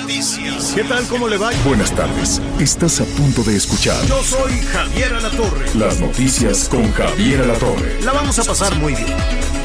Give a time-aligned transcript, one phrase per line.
[0.00, 0.72] noticias.
[0.74, 1.06] ¿Qué tal?
[1.06, 1.50] ¿Cómo le va?
[1.64, 2.40] Buenas tardes.
[2.58, 5.66] Estás a punto de escuchar Yo soy Javier Alatorre.
[5.74, 8.00] las noticias con Javier Alatorre.
[8.02, 9.16] La vamos a pasar muy bien.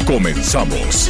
[0.06, 1.10] Comenzamos.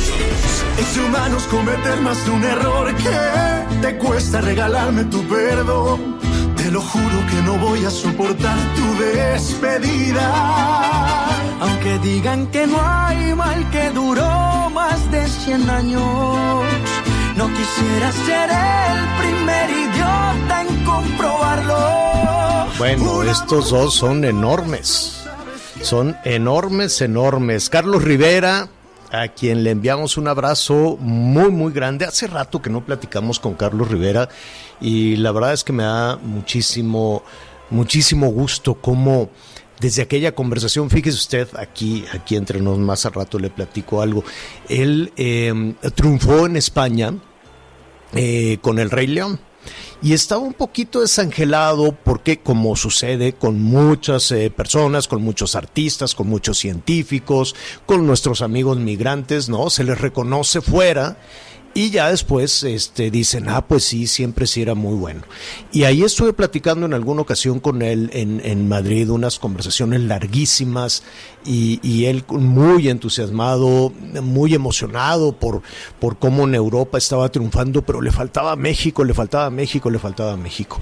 [0.80, 6.20] Es de humanos cometer más de un error que te cuesta regalarme tu perdón.
[6.58, 10.28] Te lo juro que no voy a soportar tu despedida.
[11.62, 16.66] Aunque digan que no hay mal que duró más de 100 años.
[17.36, 21.78] No quisiera ser el primer idiota en comprobarlo.
[22.78, 25.26] Bueno, estos dos son enormes.
[25.82, 27.70] Son enormes, enormes.
[27.70, 28.70] Carlos Rivera,
[29.12, 32.06] a quien le enviamos un abrazo muy, muy grande.
[32.06, 34.30] Hace rato que no platicamos con Carlos Rivera
[34.80, 37.24] y la verdad es que me da muchísimo,
[37.70, 39.30] muchísimo gusto cómo
[39.80, 44.24] desde aquella conversación, fíjese usted, aquí, aquí entre nos más a rato le platico algo.
[44.70, 47.14] Él eh, triunfó en España
[48.14, 49.40] eh, con el Rey León.
[50.02, 56.14] Y estaba un poquito desangelado porque, como sucede con muchas eh, personas, con muchos artistas,
[56.14, 59.70] con muchos científicos, con nuestros amigos migrantes, ¿no?
[59.70, 61.18] Se les reconoce fuera
[61.78, 65.24] y ya después este, dicen, ah, pues sí, siempre sí era muy bueno.
[65.74, 71.04] Y ahí estuve platicando en alguna ocasión con él en, en Madrid, unas conversaciones larguísimas
[71.44, 73.92] y, y él muy entusiasmado,
[74.24, 75.64] muy emocionado por,
[76.00, 80.38] por cómo en Europa estaba triunfando, pero le faltaba México, le faltaba México, le faltaba
[80.38, 80.80] México.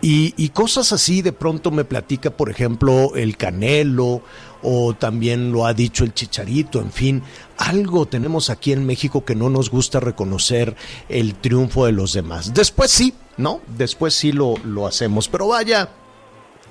[0.00, 4.22] Y, y cosas así de pronto me platica, por ejemplo, el Canelo
[4.62, 7.22] o también lo ha dicho el Chicharito, en fin,
[7.56, 10.76] algo tenemos aquí en México que no nos gusta reconocer
[11.08, 12.52] el triunfo de los demás.
[12.54, 13.60] Después sí, ¿no?
[13.76, 15.90] Después sí lo, lo hacemos, pero vaya.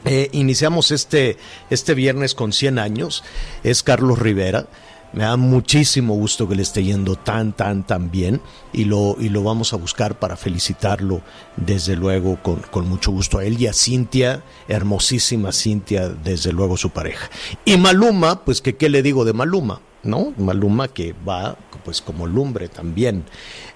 [0.05, 1.37] eh, iniciamos este,
[1.69, 3.23] este viernes con 100 años,
[3.63, 4.67] es Carlos Rivera.
[5.13, 8.41] Me da muchísimo gusto que le esté yendo tan, tan, tan bien
[8.73, 11.21] y lo, y lo vamos a buscar para felicitarlo,
[11.55, 16.77] desde luego, con, con mucho gusto a él y a Cintia, hermosísima Cintia, desde luego
[16.77, 17.29] su pareja.
[17.65, 20.33] Y Maluma, pues que qué le digo de Maluma, ¿no?
[20.37, 21.57] Maluma que va
[21.87, 23.23] pues como lumbre también.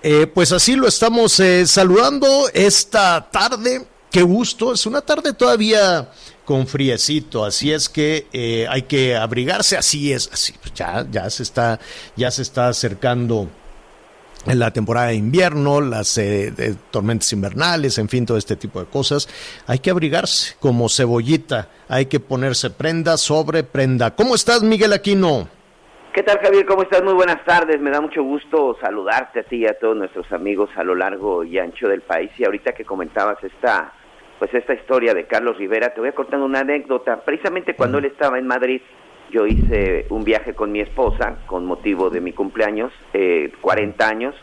[0.03, 3.87] Eh, pues así lo estamos eh, saludando esta tarde.
[4.11, 6.11] Qué gusto, es una tarde todavía
[6.45, 11.29] con friecito, así es que eh, hay que abrigarse, así es, así pues ya, ya
[11.29, 11.79] se está,
[12.15, 13.47] ya se está acercando
[14.47, 18.79] en la temporada de invierno, las eh, de tormentas invernales, en fin, todo este tipo
[18.79, 19.27] de cosas.
[19.67, 24.15] Hay que abrigarse como cebollita, hay que ponerse prenda sobre prenda.
[24.15, 25.47] ¿Cómo estás, Miguel Aquino?
[26.13, 26.65] ¿Qué tal Javier?
[26.65, 27.01] ¿Cómo estás?
[27.03, 27.79] Muy buenas tardes.
[27.79, 31.45] Me da mucho gusto saludarte a ti y a todos nuestros amigos a lo largo
[31.45, 32.29] y ancho del país.
[32.37, 33.93] Y ahorita que comentabas esta,
[34.41, 37.21] pues esta historia de Carlos Rivera, te voy a contar una anécdota.
[37.23, 38.81] Precisamente cuando él estaba en Madrid,
[39.29, 44.35] yo hice un viaje con mi esposa con motivo de mi cumpleaños, eh, 40 años,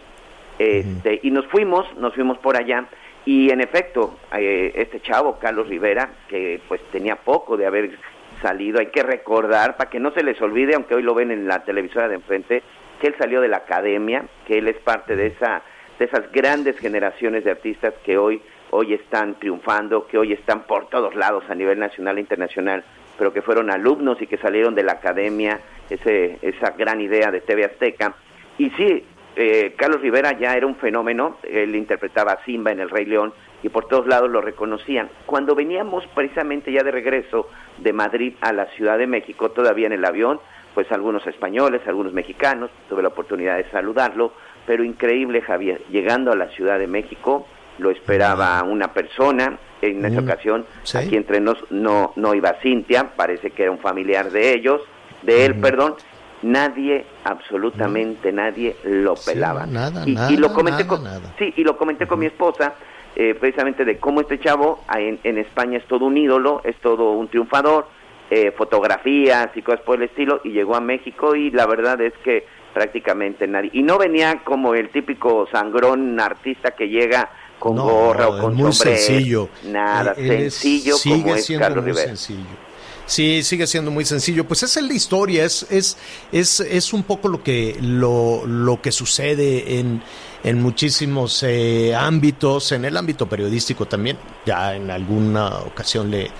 [0.57, 2.87] este, y nos fuimos, nos fuimos por allá.
[3.25, 7.99] Y en efecto, eh, este chavo, Carlos Rivera, que pues tenía poco de haber
[8.41, 11.49] salido, hay que recordar, para que no se les olvide, aunque hoy lo ven en
[11.49, 12.63] la televisora de enfrente,
[13.01, 15.63] que él salió de la academia, que él es parte de esa
[15.99, 18.41] de esas grandes generaciones de artistas que hoy
[18.71, 22.85] hoy están triunfando, que hoy están por todos lados a nivel nacional e internacional,
[23.17, 27.41] pero que fueron alumnos y que salieron de la academia, ese, esa gran idea de
[27.41, 28.15] TV Azteca.
[28.59, 29.05] Y sí,
[29.37, 33.33] eh, Carlos Rivera ya era un fenómeno, él interpretaba a Simba en El Rey León
[33.63, 35.09] y por todos lados lo reconocían.
[35.27, 37.49] Cuando veníamos precisamente ya de regreso
[37.79, 40.41] de Madrid a la Ciudad de México, todavía en el avión,
[40.75, 44.33] pues algunos españoles, algunos mexicanos, tuve la oportunidad de saludarlo,
[44.67, 47.47] pero increíble Javier, llegando a la Ciudad de México,
[47.79, 50.99] lo esperaba una persona, en esa Mm, ocasión sí.
[50.99, 54.81] aquí entre nos no, no iba Cintia, parece que era un familiar de ellos,
[55.23, 55.95] de él, perdón,
[56.43, 59.67] nadie, absolutamente nadie lo Sí, pelaba.
[59.67, 61.35] nada, y, nada, y lo comenté nada, con, nada.
[61.39, 62.75] sí, y lo comenté con mi esposa,
[63.17, 66.77] eh, precisamente de cómo este chavo ah, en, en España es todo un ídolo, es
[66.77, 67.89] todo un triunfador,
[68.31, 72.13] eh, fotografías y cosas por el estilo, y llegó a México y la verdad es
[72.25, 73.71] que prácticamente nadie.
[73.73, 78.55] Y no venía como el típico sangrón artista que llega con No, gorra o con
[78.55, 78.99] muy sombrero.
[79.03, 79.49] sencillo.
[79.65, 82.09] Nada, él es- sencillo sigue como es siendo Carlos muy Rivera.
[82.09, 82.69] sencillo.
[83.07, 84.47] Sí, sigue siendo muy sencillo.
[84.47, 85.97] Pues esa es la historia, es, es,
[86.31, 90.03] es, es un poco lo que, lo, lo que sucede en,
[90.45, 94.19] en muchísimos eh, ámbitos, en el ámbito periodístico también.
[94.45, 96.31] Ya en alguna ocasión le,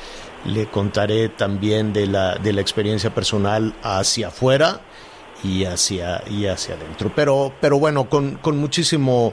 [0.45, 4.83] le contaré también de la, de la experiencia personal hacia afuera
[5.43, 7.11] y hacia, y hacia adentro.
[7.17, 9.33] Pero, pero bueno, con, con muchísimo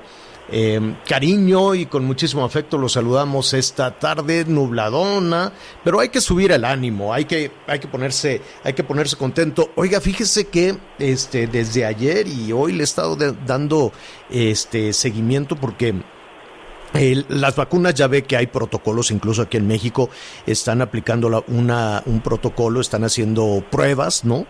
[0.52, 5.52] eh, cariño y con muchísimo afecto los saludamos esta tarde nubladona,
[5.84, 9.72] pero hay que subir el ánimo, hay que, hay que ponerse, hay que ponerse contento.
[9.76, 13.92] Oiga, fíjese que este, desde ayer y hoy le he estado dando
[14.30, 15.96] este seguimiento porque
[17.28, 20.10] las vacunas ya ve que hay protocolos, incluso aquí en México
[20.46, 24.46] están aplicando una, un protocolo, están haciendo pruebas, ¿no?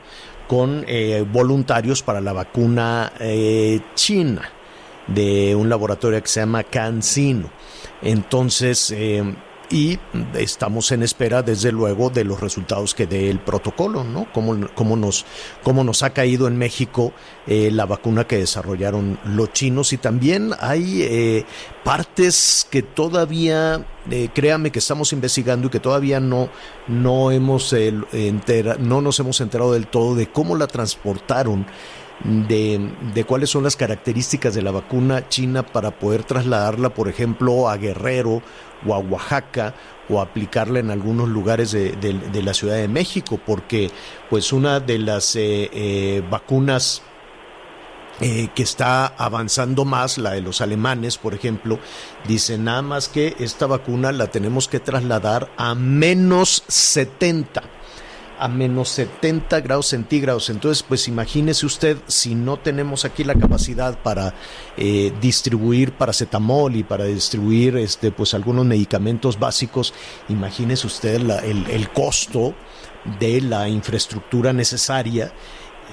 [0.48, 4.54] Con eh, voluntarios para la vacuna eh, china
[5.07, 7.49] de un laboratorio que se llama CanSino.
[8.01, 9.23] Entonces, eh,
[9.69, 9.97] y
[10.35, 14.27] estamos en espera, desde luego, de los resultados que dé el protocolo, ¿no?
[14.31, 15.25] Cómo, cómo, nos,
[15.63, 17.13] cómo nos ha caído en México
[17.47, 21.45] eh, la vacuna que desarrollaron los chinos y también hay eh,
[21.83, 23.83] partes que todavía,
[24.35, 26.49] créame que estamos investigando y que todavía no,
[26.87, 31.65] no, hemos, entera, no nos hemos enterado del todo de cómo la transportaron
[32.23, 37.69] de, de, cuáles son las características de la vacuna china para poder trasladarla, por ejemplo,
[37.69, 38.41] a Guerrero
[38.85, 39.73] o a Oaxaca
[40.09, 43.91] o aplicarla en algunos lugares de, la Ciudad de México, porque
[44.29, 47.01] pues una de las eh, eh, vacunas
[48.21, 51.79] eh, que está avanzando más, la de los alemanes, por ejemplo,
[52.27, 57.75] dice nada más que esta vacuna la tenemos que trasladar a menos 70
[58.39, 60.49] a menos 70 grados centígrados.
[60.49, 64.33] Entonces, pues imagínese usted, si no tenemos aquí la capacidad para
[64.77, 69.93] eh, distribuir paracetamol y para distribuir este, pues algunos medicamentos básicos,
[70.29, 72.53] imagínese usted el, el costo
[73.19, 75.31] de la infraestructura necesaria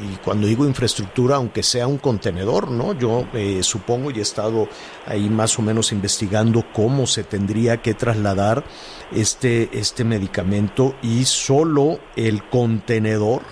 [0.00, 2.94] y cuando digo infraestructura, aunque sea un contenedor, ¿no?
[2.98, 4.68] Yo eh, supongo y he estado
[5.06, 8.64] ahí más o menos investigando cómo se tendría que trasladar
[9.12, 13.42] este, este medicamento y solo el contenedor,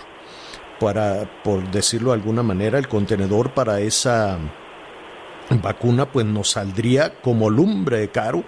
[0.78, 4.38] para, por decirlo de alguna manera, el contenedor para esa
[5.62, 8.44] vacuna, pues nos saldría como lumbre caro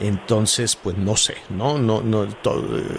[0.00, 2.26] entonces, pues no sé, no, no, no,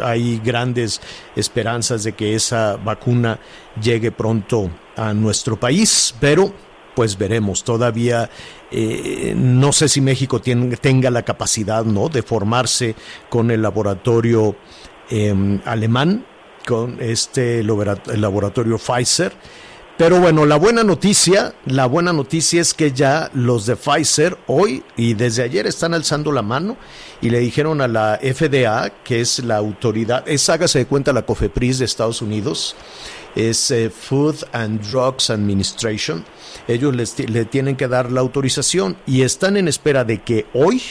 [0.01, 1.01] hay grandes
[1.35, 3.39] esperanzas de que esa vacuna
[3.81, 6.53] llegue pronto a nuestro país, pero
[6.95, 7.63] pues veremos.
[7.63, 8.29] Todavía
[8.71, 12.09] eh, no sé si México tenga la capacidad, ¿no?
[12.09, 12.95] De formarse
[13.29, 14.55] con el laboratorio
[15.09, 16.25] em, alemán,
[16.65, 19.33] con este laboratorio Pfizer
[19.97, 24.83] pero bueno, la buena noticia, la buena noticia es que ya los de Pfizer hoy
[24.97, 26.77] y desde ayer están alzando la mano
[27.21, 31.27] y le dijeron a la FDA, que es la autoridad, es hágase de cuenta la
[31.27, 32.75] COFEPRIS de Estados Unidos,
[33.35, 36.25] es eh, Food and Drugs Administration,
[36.67, 40.81] ellos les, le tienen que dar la autorización y están en espera de que hoy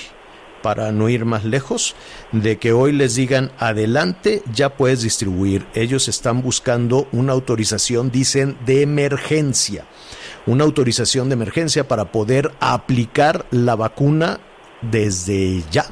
[0.63, 1.95] para no ir más lejos,
[2.31, 5.67] de que hoy les digan adelante, ya puedes distribuir.
[5.75, 9.85] Ellos están buscando una autorización, dicen, de emergencia.
[10.47, 14.41] Una autorización de emergencia para poder aplicar la vacuna
[14.81, 15.87] desde ya.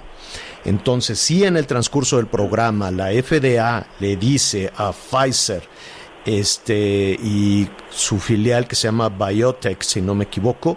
[0.64, 5.62] Entonces, si en el transcurso del programa la FDA le dice a Pfizer,
[6.24, 10.76] este y su filial que se llama Biotech, si no me equivoco,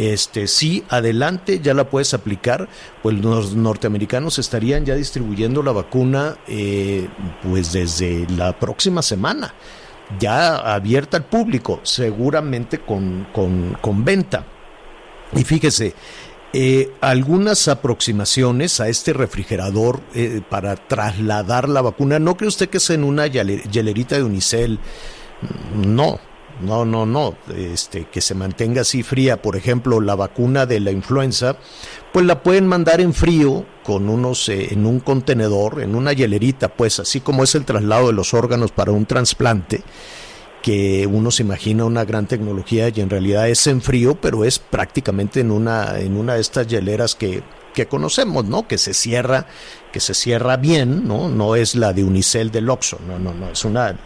[0.00, 2.68] este sí, adelante, ya la puedes aplicar,
[3.02, 7.06] pues los norteamericanos estarían ya distribuyendo la vacuna eh,
[7.42, 9.54] pues desde la próxima semana,
[10.18, 14.46] ya abierta al público, seguramente con, con, venta.
[15.36, 15.94] Y fíjese,
[16.54, 22.78] eh, algunas aproximaciones a este refrigerador eh, para trasladar la vacuna, ¿no cree usted que
[22.78, 24.78] es en una hielerita de unicel?
[25.74, 26.18] No,
[26.60, 30.90] no, no, no, este, que se mantenga así fría, por ejemplo, la vacuna de la
[30.90, 31.56] influenza,
[32.12, 36.68] pues la pueden mandar en frío con unos, eh, en un contenedor, en una hielerita,
[36.68, 39.82] pues así como es el traslado de los órganos para un trasplante,
[40.62, 44.58] que uno se imagina una gran tecnología y en realidad es en frío, pero es
[44.58, 48.68] prácticamente en una, en una de estas hieleras que, que conocemos, ¿no?
[48.68, 49.46] Que se cierra
[49.90, 51.28] que se cierra bien, ¿no?
[51.28, 53.96] No es la de Unicel del Oxxo, no, no, no, es una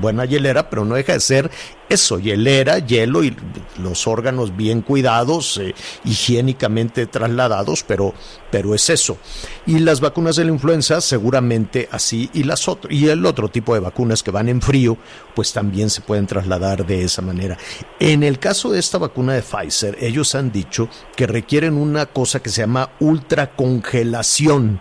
[0.00, 1.50] buena hielera, pero no deja de ser
[1.92, 3.36] eso, hielera, hielo y
[3.82, 8.14] los órganos bien cuidados, eh, higiénicamente trasladados, pero,
[8.50, 9.18] pero es eso.
[9.66, 13.74] Y las vacunas de la influenza seguramente así y las otras, y el otro tipo
[13.74, 14.96] de vacunas que van en frío,
[15.34, 17.58] pues también se pueden trasladar de esa manera.
[18.00, 22.40] En el caso de esta vacuna de Pfizer, ellos han dicho que requieren una cosa
[22.40, 24.80] que se llama ultracongelación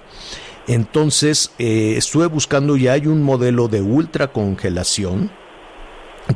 [0.68, 5.32] Entonces, eh, estuve buscando y hay un modelo de ultracongelación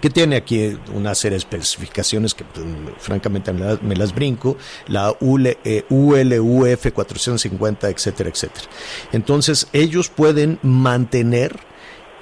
[0.02, 2.66] que tiene aquí una serie de especificaciones que pues,
[3.00, 8.68] francamente me las, brinco, la ULUF 450, etcétera, etcétera.
[9.12, 11.56] Entonces ellos pueden mantener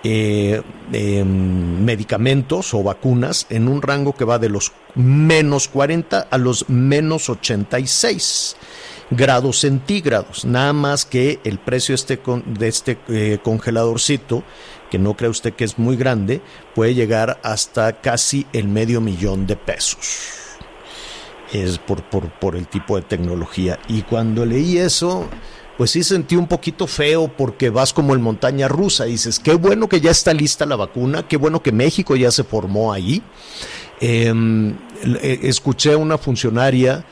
[0.04, 6.38] eh, em, medicamentos o vacunas en un rango que va de los menos 40 a
[6.38, 8.58] los menos 86
[9.10, 14.44] grados centígrados, nada más que el precio este de este eh, congeladorcito
[14.94, 16.40] que no cree usted que es muy grande,
[16.76, 19.98] puede llegar hasta casi el medio millón de pesos.
[21.52, 23.80] Es por, por, por el tipo de tecnología.
[23.88, 25.28] Y cuando leí eso,
[25.80, 29.06] pues sí sentí un poquito feo porque vas como en montaña rusa.
[29.06, 32.44] Dices, qué bueno que ya está lista la vacuna, qué bueno que México ya se
[32.44, 33.24] formó ahí.
[34.00, 34.76] Em,
[35.24, 37.04] escuché a una funcionaria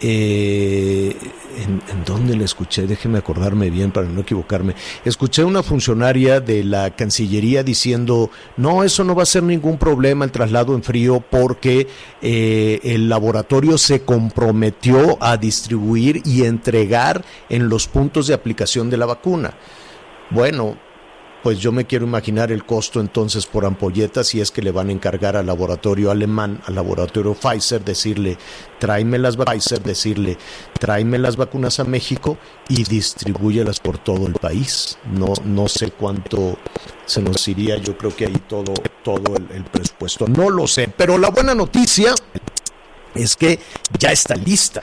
[0.00, 1.16] eh,
[1.56, 2.86] ¿en, ¿en, dónde la escuché?
[2.86, 4.74] Déjeme acordarme bien para no equivocarme.
[5.04, 10.24] Escuché una funcionaria de la Cancillería diciendo, no, eso no va a ser ningún problema
[10.24, 11.88] el traslado en frío porque
[12.22, 18.96] eh, el laboratorio se comprometió a distribuir y entregar en los puntos de aplicación de
[18.96, 19.54] la vacuna.
[20.30, 20.76] Bueno,
[21.42, 24.88] pues yo me quiero imaginar el costo entonces por ampolleta si es que le van
[24.88, 28.36] a encargar al laboratorio alemán, al laboratorio Pfizer, decirle,
[28.78, 30.36] tráeme las Pfizer, decirle,
[30.78, 34.98] tráeme las vacunas a México y distribúyelas por todo el país.
[35.12, 36.58] No, no sé cuánto
[37.06, 40.26] se nos iría, yo creo que ahí todo, todo el, el presupuesto.
[40.26, 42.14] No lo sé, pero la buena noticia
[43.14, 43.58] es que
[43.98, 44.82] ya está lista.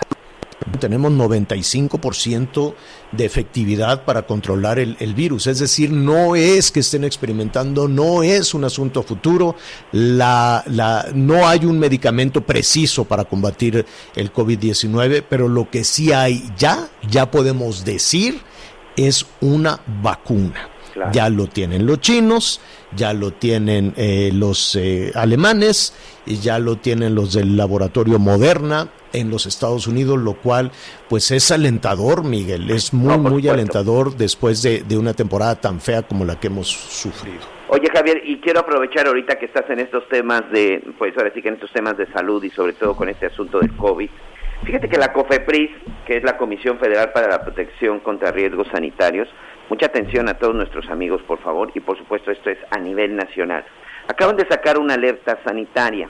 [0.79, 2.73] Tenemos 95%
[3.11, 5.47] de efectividad para controlar el, virus.
[5.47, 9.55] Es decir, no es que estén experimentando, no es un asunto futuro,
[9.91, 13.85] la, la, no hay un medicamento preciso para combatir
[14.15, 18.41] el COVID-19, pero lo que sí hay ya, ya podemos decir,
[18.95, 20.74] es una vacuna.
[21.11, 22.61] Ya lo tienen los chinos,
[22.95, 25.93] ya lo tienen eh, los eh, alemanes,
[26.25, 30.71] y ya lo tienen los del laboratorio Moderna en los Estados Unidos, lo cual
[31.07, 36.01] pues es alentador, Miguel, es muy, muy alentador después de, de una temporada tan fea
[36.01, 37.41] como la que hemos sufrido.
[37.67, 41.41] Oye Javier, y quiero aprovechar ahorita que estás en estos temas de, pues ahora sí
[41.41, 44.09] que en estos temas de salud y sobre todo con este asunto del COVID,
[44.63, 45.71] fíjate que la COFEPRIS,
[46.05, 49.27] que es la Comisión Federal para la Protección contra Riesgos Sanitarios,
[49.69, 53.15] mucha atención a todos nuestros amigos por favor, y por supuesto esto es a nivel
[53.15, 53.63] nacional,
[54.07, 56.09] acaban de sacar una alerta sanitaria.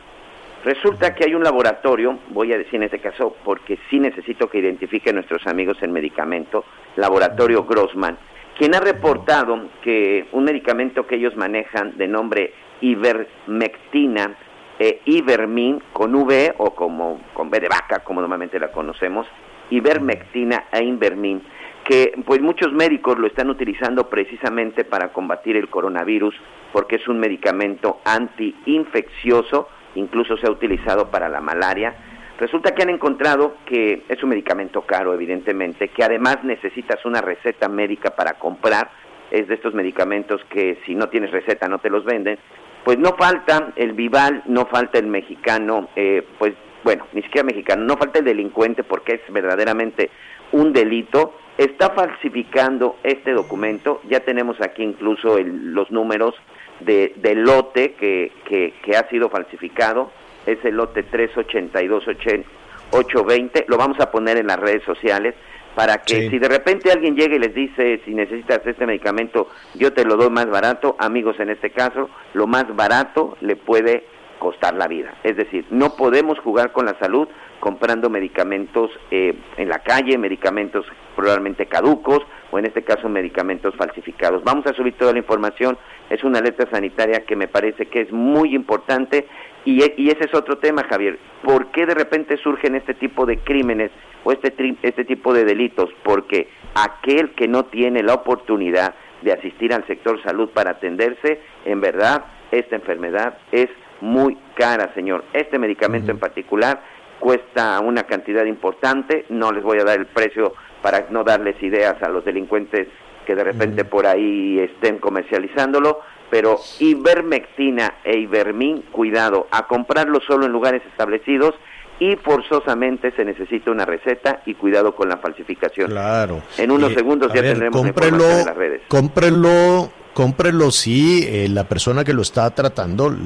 [0.64, 4.58] Resulta que hay un laboratorio, voy a decir en este caso porque sí necesito que
[4.58, 8.18] identifiquen nuestros amigos el medicamento, Laboratorio Grossman,
[8.58, 14.36] quien ha reportado que un medicamento que ellos manejan de nombre ivermectina,
[14.80, 19.28] eh, ivermin con V o como con B de vaca, como normalmente la conocemos,
[19.70, 21.42] ivermectina e invermin,
[21.86, 26.36] que pues muchos médicos lo están utilizando precisamente para combatir el coronavirus
[26.74, 31.96] porque es un medicamento antiinfeccioso incluso se ha utilizado para la malaria.
[32.38, 37.70] Resulta que han encontrado que es un medicamento caro, evidentemente, que además necesitas una receta
[37.70, 38.92] médica para comprar,
[39.32, 42.38] es de estos medicamentos que si no tienes receta no te los venden,
[42.84, 47.84] pues no falta el vival, no falta el mexicano, eh, pues bueno, ni siquiera mexicano,
[47.84, 50.12] no falta el delincuente porque es verdaderamente
[50.52, 56.36] un delito, está falsificando este documento, ya tenemos aquí incluso los números,
[56.82, 60.12] de, de lote que, que, que, ha sido falsificado,
[60.46, 65.36] es el lote 382-820, lo vamos a poner en las redes sociales
[65.74, 69.92] para que si de repente alguien llega y les dice si necesitas este medicamento yo
[69.92, 74.06] te lo doy más barato, amigos en este caso, lo más barato le puede
[74.40, 75.14] costar la vida.
[75.24, 77.28] Es decir, no podemos jugar con la salud
[77.60, 82.20] comprando medicamentos eh, en la calle, medicamentos probablemente caducos
[82.52, 84.44] o en este caso medicamentos falsificados.
[84.44, 85.78] Vamos a subir toda la información,
[86.10, 89.26] es una alerta sanitaria que me parece que es muy importante
[89.64, 91.18] y, y ese es otro tema, Javier.
[91.44, 93.92] ¿Por qué de repente surgen este tipo de crímenes
[94.24, 95.90] o este, este tipo de delitos?
[96.04, 101.82] Porque aquel que no tiene la oportunidad de asistir al sector salud para atenderse, en
[101.82, 103.70] verdad, esta enfermedad es
[104.02, 105.24] muy cara, señor.
[105.34, 106.82] Este medicamento en particular
[107.20, 112.02] cuesta una cantidad importante, no les voy a dar el precio para no darles ideas
[112.04, 112.88] a los delincuentes
[113.26, 120.46] que de repente por ahí estén comercializándolo, pero ivermectina e ivermin, cuidado, a comprarlo solo
[120.46, 121.56] en lugares establecidos
[122.00, 125.90] y forzosamente se necesita una receta y cuidado con la falsificación.
[125.90, 126.42] Claro.
[126.58, 128.82] En unos segundos ya tendremos información en las redes.
[128.88, 133.18] Cómprelo cómprelo si eh, la persona que lo está tratando, el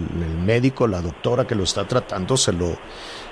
[0.43, 2.75] médico, la doctora que lo está tratando, se lo,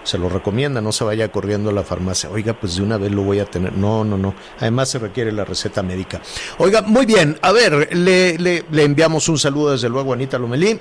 [0.04, 2.30] se lo recomienda, no se vaya corriendo a la farmacia.
[2.30, 3.74] Oiga, pues de una vez lo voy a tener.
[3.74, 4.36] No, no, no.
[4.60, 6.22] Además se requiere la receta médica.
[6.60, 7.40] Oiga, muy bien.
[7.42, 10.80] A ver, le, le, le enviamos un saludo desde luego a Anita Lomelí.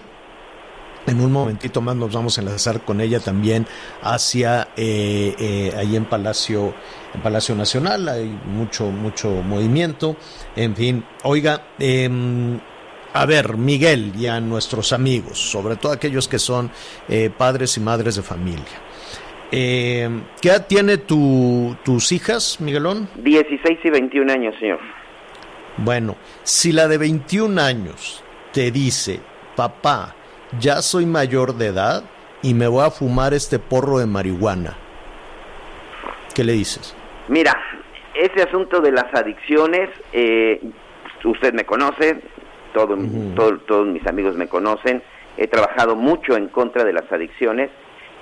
[1.07, 3.67] En un momentito más nos vamos a enlazar con ella también
[4.03, 6.75] hacia eh, eh, ahí en Palacio,
[7.15, 8.09] en Palacio Nacional.
[8.09, 10.17] Hay mucho, mucho movimiento.
[10.57, 12.59] En fin, oiga, em,
[13.13, 16.73] a ver, Miguel y a nuestros amigos, sobre todo aquellos que son
[17.09, 18.65] eh, padres y madres de familia.
[19.53, 23.09] Em, ¿Qué edad tiene tu, tus hijas, Miguelón?
[23.23, 24.81] 16 y 21 años, señor.
[25.77, 29.21] Bueno, si la de 21 años te dice,
[29.55, 30.16] papá,
[30.59, 32.05] ya soy mayor de edad
[32.43, 34.77] y me voy a fumar este porro de marihuana.
[36.35, 36.95] ¿Qué le dices?
[37.29, 37.53] Mira,
[38.15, 40.61] ese asunto de las adicciones, eh,
[41.25, 42.21] usted me conoce,
[42.73, 42.97] todo,
[43.35, 45.03] todo, todos mis amigos me conocen,
[45.37, 47.71] he trabajado mucho en contra de las adicciones.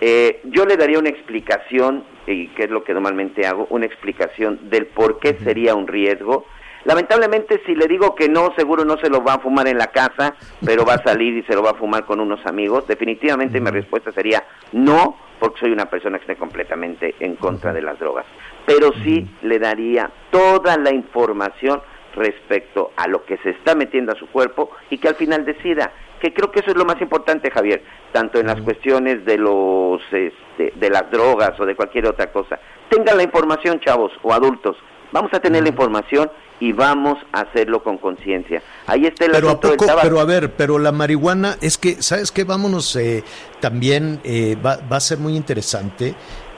[0.01, 4.71] Eh, yo le daría una explicación, y que es lo que normalmente hago, una explicación
[4.71, 6.47] del por qué sería un riesgo
[6.85, 9.87] Lamentablemente, si le digo que no, seguro no se lo va a fumar en la
[9.87, 12.87] casa, pero va a salir y se lo va a fumar con unos amigos.
[12.87, 17.83] Definitivamente mi respuesta sería no, porque soy una persona que esté completamente en contra de
[17.83, 18.27] las drogas.
[18.67, 21.81] Pero sí le daría toda la información
[22.15, 25.93] respecto a lo que se está metiendo a su cuerpo y que al final decida
[26.21, 30.01] que creo que eso es lo más importante Javier tanto en las cuestiones de los
[30.13, 32.59] este, de las drogas o de cualquier otra cosa.
[32.89, 34.77] Tengan la información chavos o adultos.
[35.13, 36.31] Vamos a tener la información
[36.61, 38.63] y vamos a hacerlo con conciencia.
[38.87, 42.31] Ahí está el pero a poco, Pero a ver, pero la marihuana, es que, ¿sabes
[42.31, 42.45] qué?
[42.45, 43.25] Vámonos, eh,
[43.61, 46.15] también eh, va, va, a ser muy interesante,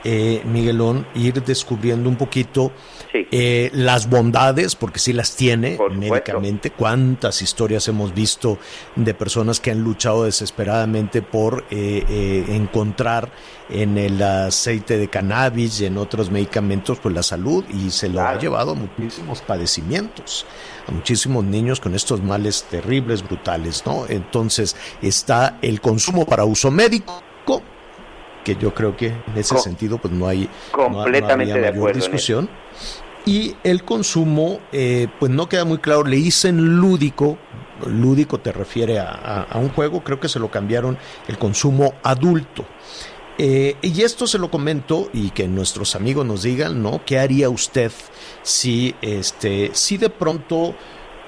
[0.09, 2.71] eh, Miguelón, ir descubriendo un poquito
[3.13, 6.71] eh, las bondades, porque sí las tiene médicamente.
[6.71, 8.59] ¿Cuántas historias hemos visto
[8.95, 13.33] de personas que han luchado desesperadamente por eh, eh, encontrar
[13.69, 18.21] en el aceite de cannabis y en otros medicamentos pues la salud y se lo
[18.21, 20.47] ha llevado a muchísimos padecimientos,
[20.87, 24.07] a muchísimos niños con estos males terribles, brutales, ¿no?
[24.09, 27.25] Entonces está el consumo para uso médico
[28.47, 32.49] que yo creo que en ese sentido pues no hay completamente de acuerdo discusión.
[33.25, 37.39] Y el consumo, eh, pues no queda muy claro, le dicen lúdico,
[37.85, 42.65] lúdico te refiere a, un juego, creo que se lo cambiaron el consumo adulto.
[43.37, 47.05] Eh, y esto se lo comento y que nuestros amigos nos digan, ¿no?
[47.05, 47.91] ¿Qué haría usted
[48.45, 50.77] si, este, si de pronto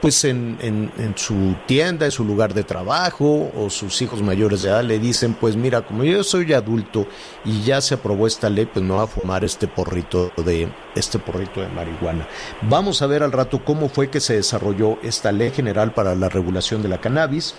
[0.00, 4.68] pues en, en, su tienda, en su lugar de trabajo o sus hijos mayores de
[4.68, 7.06] edad le dicen, pues mira, como yo soy adulto
[7.44, 11.18] y ya se aprobó esta ley, pues me voy a fumar este porrito de este
[11.18, 12.28] porrito de marihuana.
[12.62, 16.28] Vamos a ver al rato cómo fue que se desarrolló esta ley general para la
[16.28, 17.54] regulación de la cannabis.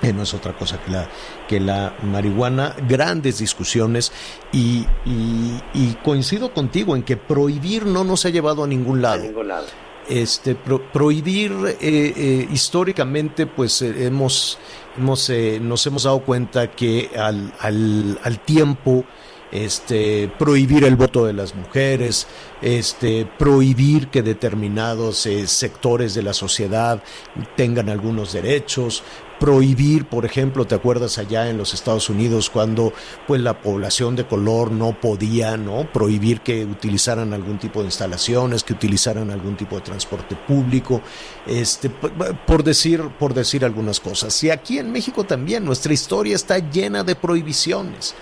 [0.00, 1.08] Que no es otra cosa que la,
[1.48, 4.12] que la marihuana, grandes discusiones
[4.52, 9.22] y, y, coincido contigo en que prohibir no nos ha llevado a ningún lado.
[9.22, 14.58] A ningún lado este, prohibir eh, eh, históricamente, pues eh, hemos,
[14.96, 19.04] hemos nos hemos dado cuenta que al, al, al, tiempo
[19.52, 22.26] este, prohibir el voto de las mujeres,
[22.62, 27.02] este, prohibir que determinados sectores de la sociedad
[27.56, 29.02] tengan algunos derechos,
[29.38, 32.92] prohibir, por ejemplo, ¿te acuerdas allá en los Estados Unidos cuando
[33.26, 35.86] pues la población de color no podía, ¿no?
[35.92, 41.02] prohibir que utilizaran algún tipo de instalaciones, que utilizaran algún tipo de transporte público,
[41.46, 44.42] este por decir por decir algunas cosas.
[44.44, 48.14] Y aquí en México también nuestra historia está llena de prohibiciones,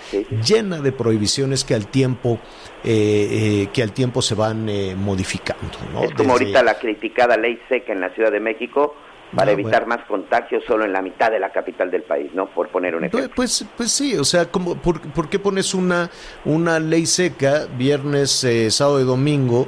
[0.45, 2.39] llena de prohibiciones que al tiempo
[2.83, 6.03] eh, eh, que al tiempo se van eh, modificando, ¿no?
[6.03, 8.95] Es como ahorita la criticada ley seca en la Ciudad de México
[9.33, 12.47] para evitar más contagios solo en la mitad de la capital del país, ¿no?
[12.47, 13.29] Por poner un ejemplo.
[13.35, 16.09] Pues, pues sí, o sea, como, por, qué pones una,
[16.45, 19.67] una ley seca viernes, eh, sábado y domingo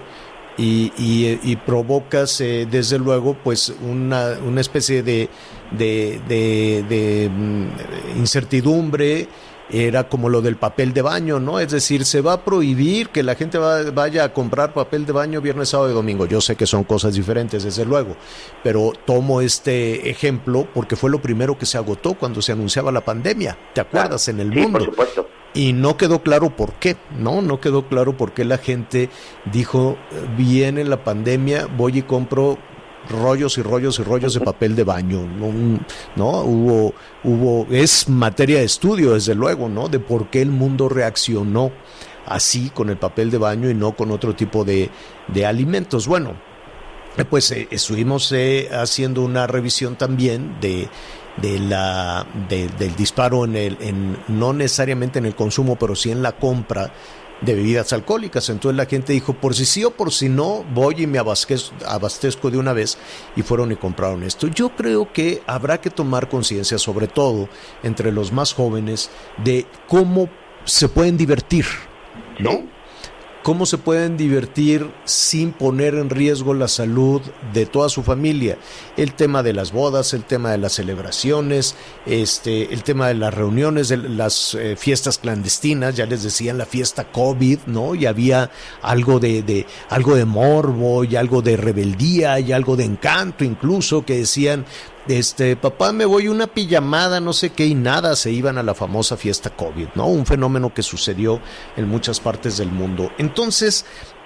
[0.58, 5.30] y, y, provocas, eh, desde luego, pues una, una especie de,
[5.72, 9.28] de, de, de mm, incertidumbre?
[9.70, 11.60] Era como lo del papel de baño, ¿no?
[11.60, 15.42] Es decir, se va a prohibir que la gente vaya a comprar papel de baño
[15.42, 16.26] viernes, sábado y domingo.
[16.26, 18.16] Yo sé que son cosas diferentes, desde luego,
[18.64, 23.02] pero tomo este ejemplo porque fue lo primero que se agotó cuando se anunciaba la
[23.02, 24.28] pandemia, ¿te acuerdas?
[24.28, 24.80] En el sí, mundo.
[24.80, 25.30] Por supuesto.
[25.54, 27.42] Y no quedó claro por qué, ¿no?
[27.42, 29.10] No quedó claro por qué la gente
[29.52, 29.98] dijo,
[30.38, 32.60] viene la pandemia, voy y compro
[33.10, 35.22] rollos y rollos y rollos de papel de baño,
[36.16, 36.42] ¿no?
[36.42, 39.88] Hubo, hubo, es materia de estudio, desde luego, ¿no?
[39.88, 41.72] De por qué el mundo reaccionó
[42.26, 44.90] así con el papel de baño y no con otro tipo de,
[45.28, 46.08] de alimentos.
[46.08, 46.36] Bueno,
[47.26, 50.90] pues eh, estuvimos eh, haciendo una revisión también de,
[51.38, 56.22] de la del disparo en el en, no necesariamente en el consumo pero sí en
[56.22, 56.92] la compra
[57.42, 58.50] de bebidas alcohólicas.
[58.50, 61.76] Entonces la gente dijo por si sí o por si no voy y me abastezco,
[61.86, 62.98] abastezco de una vez.
[63.36, 64.48] Y fueron y compraron esto.
[64.48, 67.50] Yo creo que habrá que tomar conciencia sobre todo
[67.84, 69.10] entre los más jóvenes
[69.44, 70.30] de cómo
[70.66, 71.66] se pueden divertir
[72.40, 72.77] no
[73.48, 77.22] cómo se pueden divertir sin poner en riesgo la salud
[77.54, 78.58] de toda su familia.
[78.98, 81.74] El tema de las bodas, el tema de las celebraciones,
[82.06, 86.66] este, el tema de las reuniones, de las eh, fiestas clandestinas, ya les decían la
[86.66, 87.96] fiesta COVID, ¿no?
[87.96, 92.84] Y había algo de, de, algo de morbo y algo de rebeldía y algo de
[92.84, 94.66] encanto incluso que decían,
[95.08, 98.74] este, papá, me voy una pijamada, no sé qué, y nada, se iban a la
[98.74, 100.08] famosa fiesta COVID, ¿no?
[100.08, 101.40] Un fenómeno que sucedió
[101.76, 103.12] en muchas partes del mundo.
[103.18, 103.86] Entonces,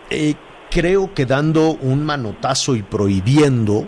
[0.10, 0.36] eh,
[0.70, 3.88] creo que dando un manotazo y prohibiendo,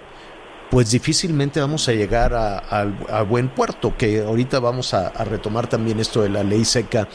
[0.70, 6.22] pues difícilmente vamos a llegar a, buen puerto, que ahorita vamos a, retomar también esto
[6.22, 7.08] de la ley seca.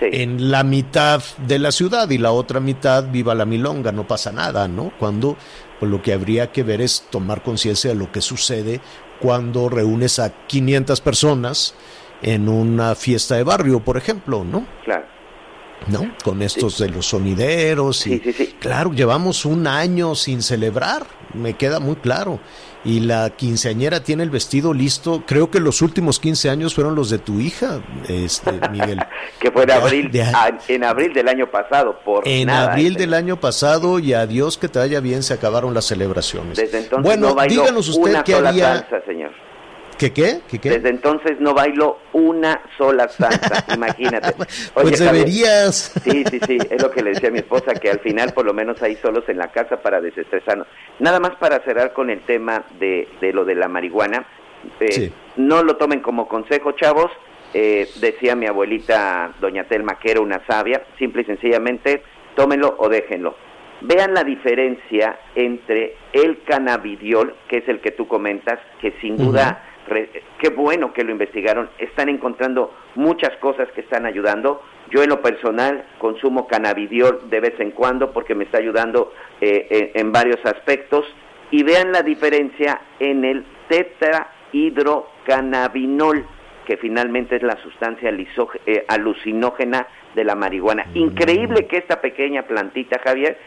[0.00, 4.32] En la mitad de la ciudad y la otra mitad viva la milonga, no pasa
[4.32, 4.92] nada, ¿no?
[4.98, 5.36] Cuando
[5.78, 8.80] pues lo que habría que ver es tomar conciencia de lo que sucede
[9.20, 11.74] cuando reúnes a 500 personas
[12.22, 14.66] en una fiesta de barrio, por ejemplo, ¿no?
[14.84, 15.06] Claro.
[15.88, 16.10] ¿No?
[16.24, 21.52] Con estos de los sonideros y sí, sí, claro, llevamos un año sin celebrar, me
[21.52, 22.40] queda muy claro
[22.86, 25.24] y la quinceañera tiene el vestido listo.
[25.26, 29.00] Creo que los últimos 15 años fueron los de tu hija, este, Miguel.
[29.40, 30.10] que fue abril,
[30.68, 34.78] en abril del año pasado, por En abril del año pasado y adiós que te
[34.78, 36.56] vaya bien, se acabaron las celebraciones.
[36.56, 38.86] Desde entonces bueno, díganos usted qué haría.
[39.04, 39.25] señor.
[39.98, 40.40] ¿Qué qué?
[40.50, 44.34] Desde entonces no bailo una sola salsa, imagínate.
[44.74, 45.92] pues deberías.
[46.04, 48.44] Sí, sí, sí, es lo que le decía a mi esposa, que al final por
[48.44, 50.66] lo menos ahí solos en la casa para desestresarnos.
[50.98, 54.26] Nada más para cerrar con el tema de, de lo de la marihuana.
[54.80, 57.10] Eh, no lo tomen como consejo, chavos.
[57.54, 62.02] Eh, decía mi abuelita, doña Telma, que era una sabia, simple y sencillamente,
[62.34, 63.34] tómenlo o déjenlo.
[63.80, 69.62] Vean la diferencia entre el cannabidiol, que es el que tú comentas, que sin duda
[70.38, 74.62] qué bueno que lo investigaron, están encontrando muchas cosas que están ayudando.
[74.90, 79.92] Yo en lo personal consumo cannabidiol de vez en cuando porque me está ayudando eh,
[79.94, 81.06] en, varios aspectos
[81.50, 86.26] y vean la diferencia en el tetrahidrocannabinol,
[86.66, 88.12] que finalmente es la sustancia
[88.66, 90.84] eh, alucinógena de la marihuana.
[90.92, 90.96] Mm.
[90.96, 93.38] Increíble que esta pequeña plantita, Javier,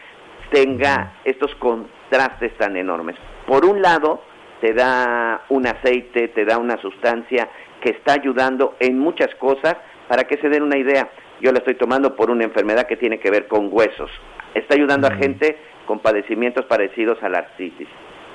[0.50, 3.16] tenga estos contrastes tan enormes.
[3.46, 4.22] Por un lado,
[4.60, 7.48] te da un aceite, te da una sustancia
[7.80, 9.76] que está ayudando en muchas cosas.
[10.08, 11.08] Para que se den una idea,
[11.40, 14.10] yo la estoy tomando por una enfermedad que tiene que ver con huesos.
[14.54, 17.88] Está ayudando a gente con padecimientos parecidos a la artritis.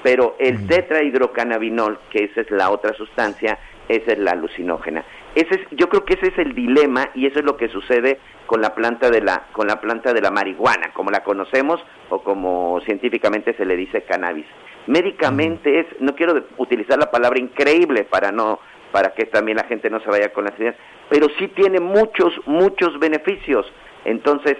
[0.03, 3.57] Pero el tetrahidrocannabinol, que esa es la otra sustancia,
[3.89, 5.03] esa es la alucinógena.
[5.36, 8.19] Ese es, yo creo que ese es el dilema y eso es lo que sucede
[8.45, 12.24] con la planta de la con la planta de la marihuana, como la conocemos o
[12.24, 14.45] como científicamente se le dice cannabis.
[14.88, 18.60] Médicamente es, no quiero utilizar la palabra increíble para no
[18.93, 20.76] para que también la gente no se vaya con las ideas,
[21.10, 23.65] pero sí tiene muchos muchos beneficios.
[24.06, 24.56] Entonces,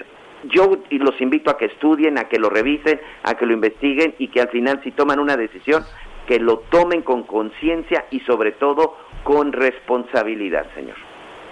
[0.50, 4.28] yo los invito a que estudien, a que lo revisen, a que lo investiguen y
[4.28, 5.84] que al final si toman una decisión,
[6.28, 10.98] que lo tomen con conciencia y sobre todo con responsabilidad, señor.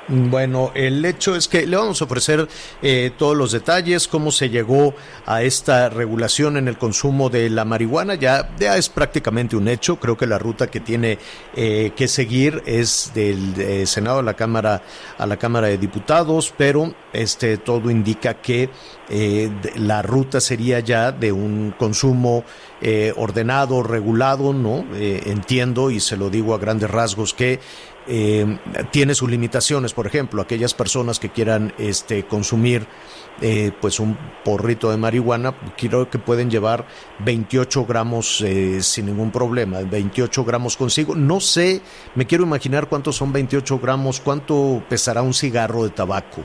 [0.10, 2.50] Bueno, el hecho es que le vamos a ofrecer
[2.82, 4.94] eh, todos los detalles, cómo se llegó
[5.26, 8.16] a esta regulación en el consumo de la marihuana.
[8.16, 10.02] Ya, ya es prácticamente un hecho.
[10.02, 11.20] Creo que la ruta que tiene
[11.56, 14.82] eh, que seguir es del eh, Senado a la Cámara
[15.18, 18.70] a la Cámara de Diputados, pero este todo indica que
[19.76, 22.44] la ruta sería ya de un consumo
[23.16, 24.86] ordenado, regulado, ¿no?
[24.96, 27.60] entiendo y se lo digo a grandes rasgos que
[28.08, 28.58] eh,
[28.92, 32.86] tiene sus limitaciones, por ejemplo, aquellas personas que quieran este, consumir
[33.42, 36.86] eh, pues un porrito de marihuana, creo que pueden llevar
[37.20, 41.16] 28 gramos eh, sin ningún problema, 28 gramos consigo.
[41.16, 41.82] No sé,
[42.16, 46.44] me quiero imaginar cuántos son 28 gramos, cuánto pesará un cigarro de tabaco.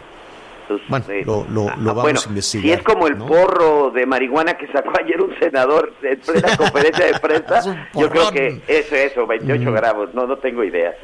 [0.67, 2.65] Pues, bueno, lo, lo, ah, vamos a investigar.
[2.65, 7.07] Si es como el porro de marihuana que sacó ayer un senador en plena conferencia
[7.07, 10.95] de prensa, yo creo que eso, eso, 28 gramos, no, no tengo idea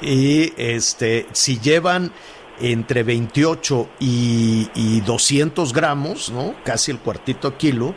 [0.00, 2.12] y este si llevan
[2.60, 6.54] entre 28 y, y 200 gramos, ¿no?
[6.64, 7.94] Casi el cuartito kilo,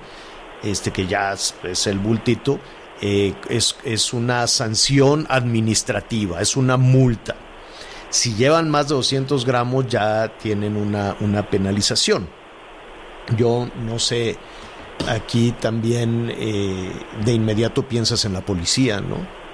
[0.64, 2.60] este que ya es, el bultito,
[3.02, 7.36] eh, es, es, una sanción administrativa, es una multa.
[8.10, 12.28] Si llevan más de 200 gramos ya tienen una, una penalización.
[13.36, 14.38] Yo no sé
[15.08, 16.92] aquí también eh,
[17.24, 19.47] de inmediato piensas en la policía, ¿no?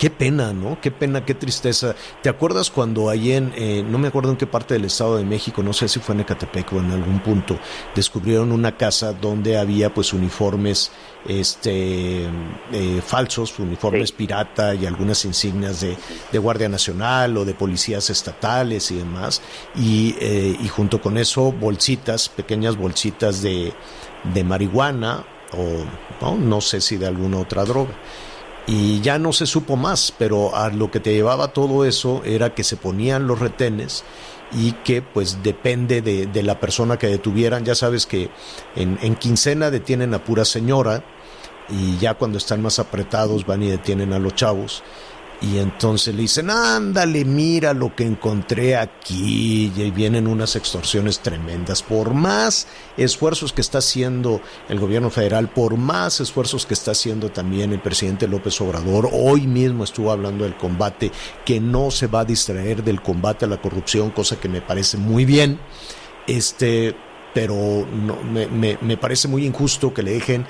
[0.00, 0.80] Qué pena, ¿no?
[0.80, 1.94] Qué pena, qué tristeza.
[2.22, 5.24] ¿Te acuerdas cuando ahí en, eh, no me acuerdo en qué parte del Estado de
[5.24, 7.58] México, no sé si fue en Ecatepec o en algún punto,
[7.94, 10.90] descubrieron una casa donde había pues uniformes
[11.28, 12.24] este
[12.72, 15.98] eh, falsos, uniformes pirata y algunas insignias de,
[16.32, 19.42] de, Guardia Nacional o de policías estatales y demás,
[19.76, 23.74] y, eh, y junto con eso bolsitas, pequeñas bolsitas de,
[24.32, 25.84] de marihuana o
[26.22, 26.38] ¿no?
[26.38, 27.92] no sé si de alguna otra droga
[28.66, 32.54] y ya no se supo más, pero a lo que te llevaba todo eso era
[32.54, 34.04] que se ponían los retenes
[34.52, 38.30] y que pues depende de, la persona que detuvieran, ya sabes que
[38.76, 41.04] en, en quincena detienen a pura señora
[41.68, 44.82] y ya cuando están más apretados van y detienen a los chavos
[45.42, 49.72] y entonces le dicen, ándale, mira lo que encontré aquí.
[49.74, 51.82] Y vienen unas extorsiones tremendas.
[51.82, 52.66] Por más
[52.98, 57.80] esfuerzos que está haciendo el gobierno federal, por más esfuerzos que está haciendo también el
[57.80, 61.10] presidente López Obrador, hoy mismo estuvo hablando del combate,
[61.46, 64.98] que no se va a distraer del combate a la corrupción, cosa que me parece
[64.98, 65.58] muy bien.
[66.26, 66.94] Este,
[67.32, 70.46] pero no, me, me, me parece muy injusto que le dejen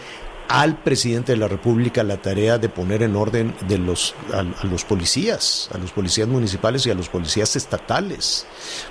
[0.50, 4.84] al presidente de la República la tarea de poner en orden de los, a, los
[4.84, 8.46] policías, a los policías municipales y a los policías estatales,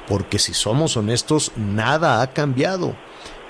[0.07, 2.95] porque si somos honestos, nada ha cambiado.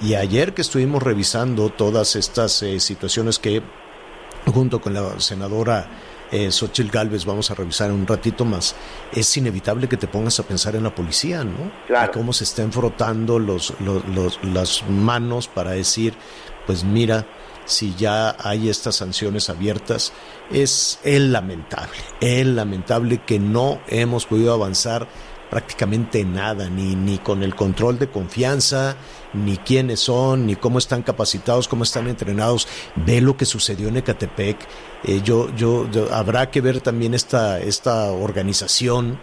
[0.01, 3.61] Y ayer que estuvimos revisando todas estas eh, situaciones que
[4.47, 5.87] junto con la senadora
[6.31, 8.75] eh, Xochitl Galvez vamos a revisar en un ratito más,
[9.13, 11.71] es inevitable que te pongas a pensar en la policía, ¿no?
[11.85, 12.11] Claro.
[12.11, 16.15] cómo se estén frotando los, los, las manos para decir,
[16.65, 17.27] pues mira,
[17.69, 20.11] si ya hay estas sanciones abiertas,
[20.51, 25.07] es el lamentable, el lamentable que no hemos podido avanzar
[25.49, 28.95] prácticamente nada, ni, ni con el control de confianza,
[29.33, 32.67] ni quiénes son, ni cómo están capacitados, cómo están entrenados.
[32.95, 34.57] Ve lo que sucedió en Ecatepec.
[35.03, 39.19] Eh, yo, yo, habrá que ver también esta, esta organización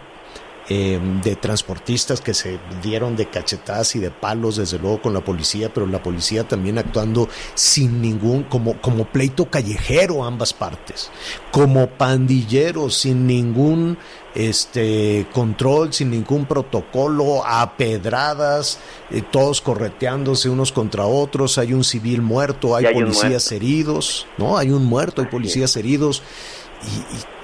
[0.69, 5.21] eh, de transportistas que se dieron de cachetadas y de palos, desde luego, con la
[5.21, 11.09] policía, pero la policía también actuando sin ningún, como, como pleito callejero ambas partes,
[11.51, 13.97] como pandilleros, sin ningún
[14.35, 21.83] este control, sin ningún protocolo, a pedradas, eh, todos correteándose unos contra otros, hay un
[21.83, 24.57] civil muerto, hay, policías heridos, ¿no?
[24.57, 26.21] Hay un muerto, hay policías heridos,
[26.83, 27.36] y, y,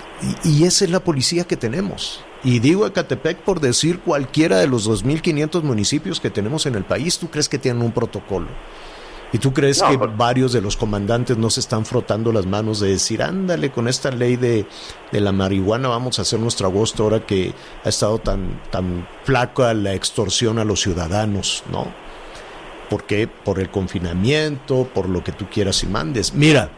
[0.43, 2.23] y esa es la policía que tenemos.
[2.43, 7.17] Y digo Ecatepec por decir cualquiera de los 2.500 municipios que tenemos en el país,
[7.17, 8.47] ¿tú crees que tienen un protocolo?
[9.31, 10.15] ¿Y tú crees no, que por...
[10.15, 14.11] varios de los comandantes no se están frotando las manos de decir, ándale, con esta
[14.11, 14.67] ley de,
[15.11, 17.51] de, la marihuana vamos a hacer nuestro agosto ahora que
[17.83, 21.87] ha estado tan, tan flaca la extorsión a los ciudadanos, ¿no?
[22.91, 23.27] ¿Por qué?
[23.27, 26.35] Por el confinamiento, por lo que tú quieras y mandes.
[26.35, 26.69] Mira,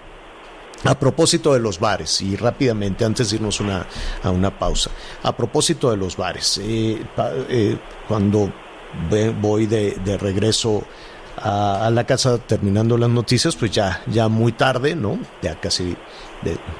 [0.85, 3.85] a propósito de los bares, y rápidamente, antes de irnos una,
[4.23, 4.91] a una pausa,
[5.23, 7.03] a propósito de los bares, eh,
[7.49, 8.51] eh, cuando
[9.41, 10.83] voy de, de regreso
[11.37, 15.19] a, la casa terminando las noticias, pues ya, ya muy tarde, ¿no?
[15.41, 15.95] Ya casi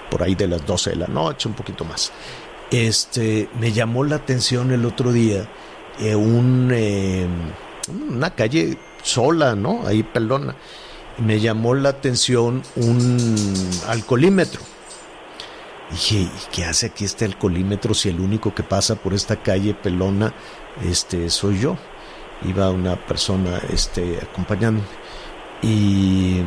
[0.09, 2.11] por ahí de las 12 de la noche, un poquito más.
[2.71, 5.47] Este, me llamó la atención el otro día
[5.99, 6.71] eh, un,
[8.09, 9.85] una calle sola, ¿no?
[9.85, 10.55] Ahí pelona
[11.17, 13.17] me llamó la atención un
[13.87, 14.61] alcoholímetro.
[15.91, 19.73] Dije, ¿y qué hace aquí este alcoholímetro si el único que pasa por esta calle
[19.73, 20.33] pelona
[20.83, 21.77] este, soy yo?
[22.43, 24.85] Iba una persona este, acompañándome
[25.61, 26.41] y,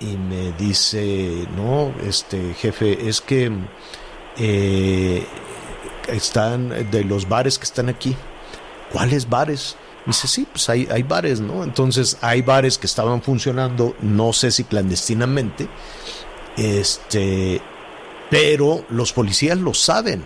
[0.00, 3.50] y me dice, no, este jefe, es que
[4.36, 5.26] eh,
[6.08, 8.16] están de los bares que están aquí.
[8.92, 9.76] ¿Cuáles bares?
[10.08, 11.62] Dice, sí, pues hay, hay bares, ¿no?
[11.62, 15.68] Entonces hay bares que estaban funcionando, no sé si clandestinamente,
[16.56, 17.60] este,
[18.30, 20.24] pero los policías lo saben.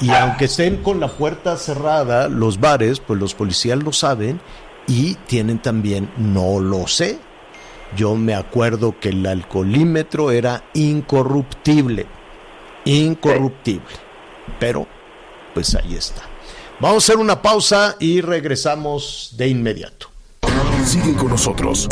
[0.00, 4.40] Y aunque estén con la puerta cerrada, los bares, pues los policías lo saben
[4.86, 7.18] y tienen también, no lo sé.
[7.96, 12.06] Yo me acuerdo que el alcoholímetro era incorruptible,
[12.84, 13.84] incorruptible.
[14.58, 14.86] Pero,
[15.54, 16.29] pues ahí está.
[16.80, 20.10] Vamos a hacer una pausa y regresamos de inmediato.
[20.86, 21.86] Sigue con nosotros.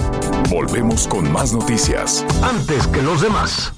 [0.49, 2.25] Volvemos con más noticias.
[2.41, 3.75] Antes que los demás.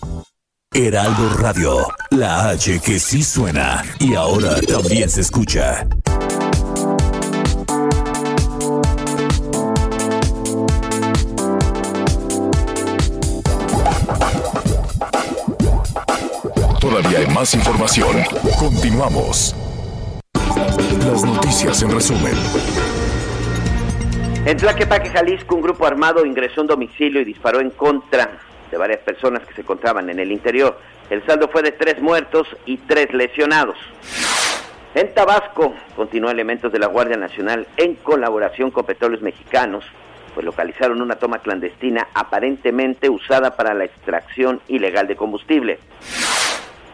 [0.72, 5.84] Heraldo Radio, la H que sí suena y ahora también se escucha.
[16.78, 18.16] Todavía hay más información.
[18.60, 19.56] Continuamos.
[20.60, 22.34] Las noticias en resumen.
[24.44, 28.38] En Tlaquepaque, Jalisco, un grupo armado ingresó a un domicilio y disparó en contra
[28.70, 30.78] de varias personas que se encontraban en el interior.
[31.08, 33.76] El saldo fue de tres muertos y tres lesionados.
[34.94, 39.84] En Tabasco, continuó elementos de la Guardia Nacional en colaboración con petróleos mexicanos,
[40.34, 45.78] pues localizaron una toma clandestina aparentemente usada para la extracción ilegal de combustible.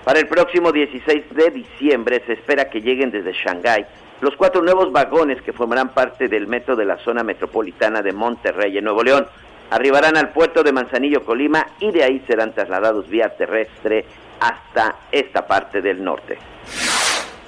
[0.07, 3.85] Para el próximo 16 de diciembre se espera que lleguen desde Shanghái
[4.21, 8.79] los cuatro nuevos vagones que formarán parte del metro de la zona metropolitana de Monterrey
[8.79, 9.27] en Nuevo León.
[9.69, 14.05] Arribarán al puerto de Manzanillo, Colima, y de ahí serán trasladados vía terrestre
[14.38, 16.38] hasta esta parte del norte.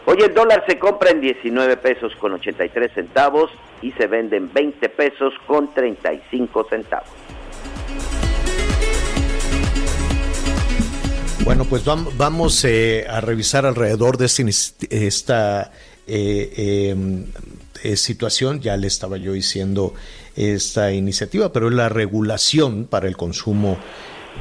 [0.06, 4.52] Hoy el dólar se compra en 19 pesos con 83 centavos y se vende en
[4.52, 7.37] 20 pesos con 35 centavos.
[11.48, 14.44] Bueno, pues vamos eh, a revisar alrededor de este
[14.90, 15.72] esta
[16.06, 17.24] eh, em,
[17.82, 19.94] eh, situación, ya le estaba yo diciendo
[20.36, 23.78] esta iniciativa, pero es la regulación para el consumo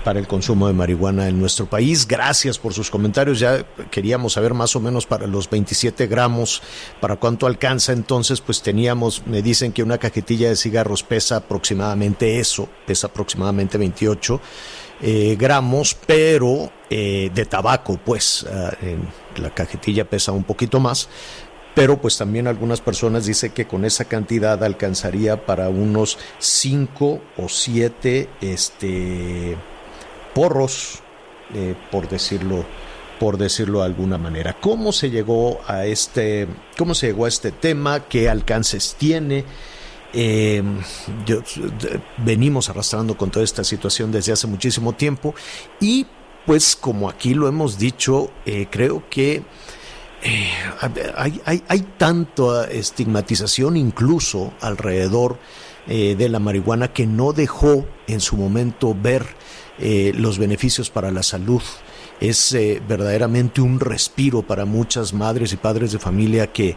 [0.03, 2.05] para el consumo de marihuana en nuestro país.
[2.07, 3.39] Gracias por sus comentarios.
[3.39, 6.61] Ya queríamos saber más o menos para los 27 gramos,
[6.99, 7.93] para cuánto alcanza.
[7.93, 13.79] Entonces, pues teníamos, me dicen que una cajetilla de cigarros pesa aproximadamente eso, pesa aproximadamente
[13.79, 14.39] 28
[15.01, 18.71] eh, gramos, pero eh, de tabaco, pues ah,
[19.35, 21.09] la cajetilla pesa un poquito más
[21.77, 27.47] pero pues también algunas personas dicen que con esa cantidad alcanzaría para unos 5 o
[27.47, 29.55] 7 este,
[30.33, 31.03] porros,
[31.53, 32.65] eh, por decirlo
[33.19, 34.55] por decirlo de alguna manera.
[34.59, 36.47] ¿Cómo se llegó a este,
[36.79, 38.07] cómo se llegó a este tema?
[38.07, 39.45] ¿Qué alcances tiene?
[40.13, 40.63] Eh,
[42.17, 45.35] venimos arrastrando con toda esta situación desde hace muchísimo tiempo
[45.81, 46.05] y
[46.45, 49.43] pues como aquí lo hemos dicho, eh, creo que
[50.23, 50.49] eh,
[51.15, 55.37] hay, hay, hay tanta estigmatización incluso alrededor
[55.89, 59.25] eh, de la marihuana que no dejó en su momento ver
[59.79, 61.61] eh, los beneficios para la salud.
[62.19, 62.55] Es
[62.87, 66.75] verdaderamente un respiro para muchas madres y padres de familia que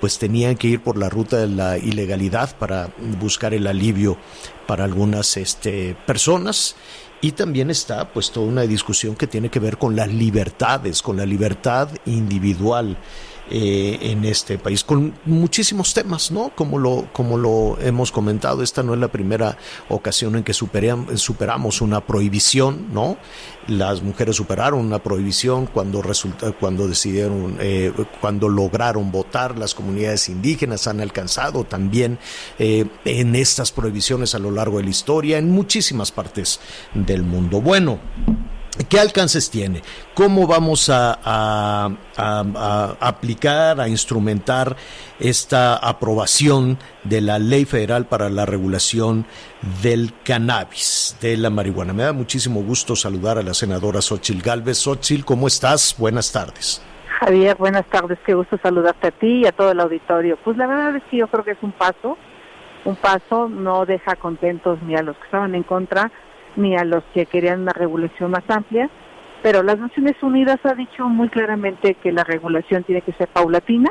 [0.00, 4.18] pues tenían que ir por la ruta de la ilegalidad para buscar el alivio
[4.66, 6.76] para algunas este, personas
[7.22, 11.16] y también está pues toda una discusión que tiene que ver con las libertades, con
[11.16, 12.98] la libertad individual.
[13.54, 16.52] Eh, en este país, con muchísimos temas, ¿no?
[16.56, 19.58] Como lo, como lo hemos comentado, esta no es la primera
[19.90, 23.18] ocasión en que superamos una prohibición, ¿no?
[23.66, 30.30] Las mujeres superaron una prohibición cuando resulta, cuando decidieron, eh, cuando lograron votar, las comunidades
[30.30, 32.18] indígenas han alcanzado también
[32.58, 36.58] eh, en estas prohibiciones a lo largo de la historia, en muchísimas partes
[36.94, 37.60] del mundo.
[37.60, 38.00] Bueno.
[38.88, 39.82] ¿Qué alcances tiene?
[40.14, 41.90] ¿Cómo vamos a,
[43.00, 44.76] aplicar, a instrumentar
[45.20, 49.26] esta aprobación de la Ley Federal para la Regulación
[49.82, 51.92] del Cannabis, de la marihuana?
[51.92, 54.78] Me da muchísimo gusto saludar a la senadora Xochil Galvez.
[54.78, 55.94] Xochil, ¿cómo estás?
[55.98, 56.82] Buenas tardes.
[57.20, 58.18] Javier, buenas tardes.
[58.24, 60.38] Qué gusto saludarte a ti y a todo el auditorio.
[60.42, 62.16] Pues la verdad es que yo creo que es un paso.
[62.86, 66.10] Un paso no deja contentos ni a los que estaban en contra
[66.56, 68.90] ni a los que querían una regulación más amplia,
[69.42, 73.90] pero las Naciones Unidas ha dicho muy claramente que la regulación tiene que ser paulatina,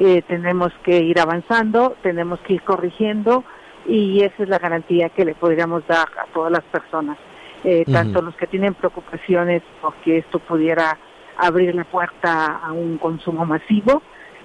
[0.00, 3.44] eh, tenemos que ir avanzando, tenemos que ir corrigiendo
[3.86, 7.16] y esa es la garantía que le podríamos dar a todas las personas,
[7.62, 10.98] eh, tanto los que tienen preocupaciones porque esto pudiera
[11.36, 14.02] abrir la puerta a un consumo masivo,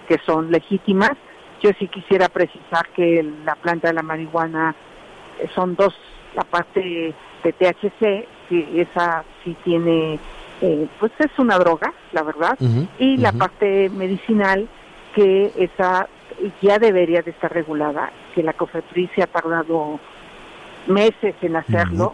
[0.07, 1.13] que son legítimas.
[1.61, 4.75] Yo sí quisiera precisar que la planta de la marihuana
[5.39, 5.95] eh, son dos,
[6.35, 10.19] la parte de THC, que esa sí tiene,
[10.61, 12.57] eh, pues es una droga, la verdad,
[12.99, 14.67] y la parte medicinal,
[15.13, 16.07] que esa
[16.61, 19.99] ya debería de estar regulada, que la COFEPRIS se ha tardado
[20.87, 22.13] meses en hacerlo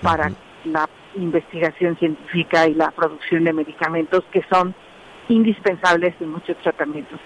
[0.00, 0.30] para
[0.64, 4.74] la investigación científica y la producción de medicamentos que son
[5.28, 7.20] indispensables en muchos tratamientos.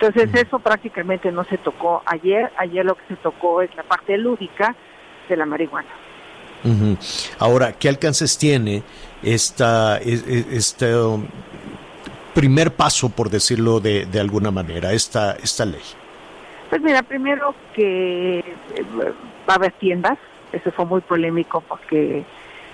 [0.00, 4.18] Entonces eso prácticamente no se tocó ayer, ayer lo que se tocó es la parte
[4.18, 4.74] lúdica
[5.28, 5.88] de la marihuana.
[7.38, 8.82] Ahora, ¿qué alcances tiene
[9.22, 11.26] esta, este um,
[12.34, 15.82] primer paso, por decirlo de, de, alguna manera, esta, esta ley?
[16.70, 18.44] Pues mira, primero que eh,
[19.48, 20.18] va a haber tiendas,
[20.52, 22.24] eso fue muy polémico porque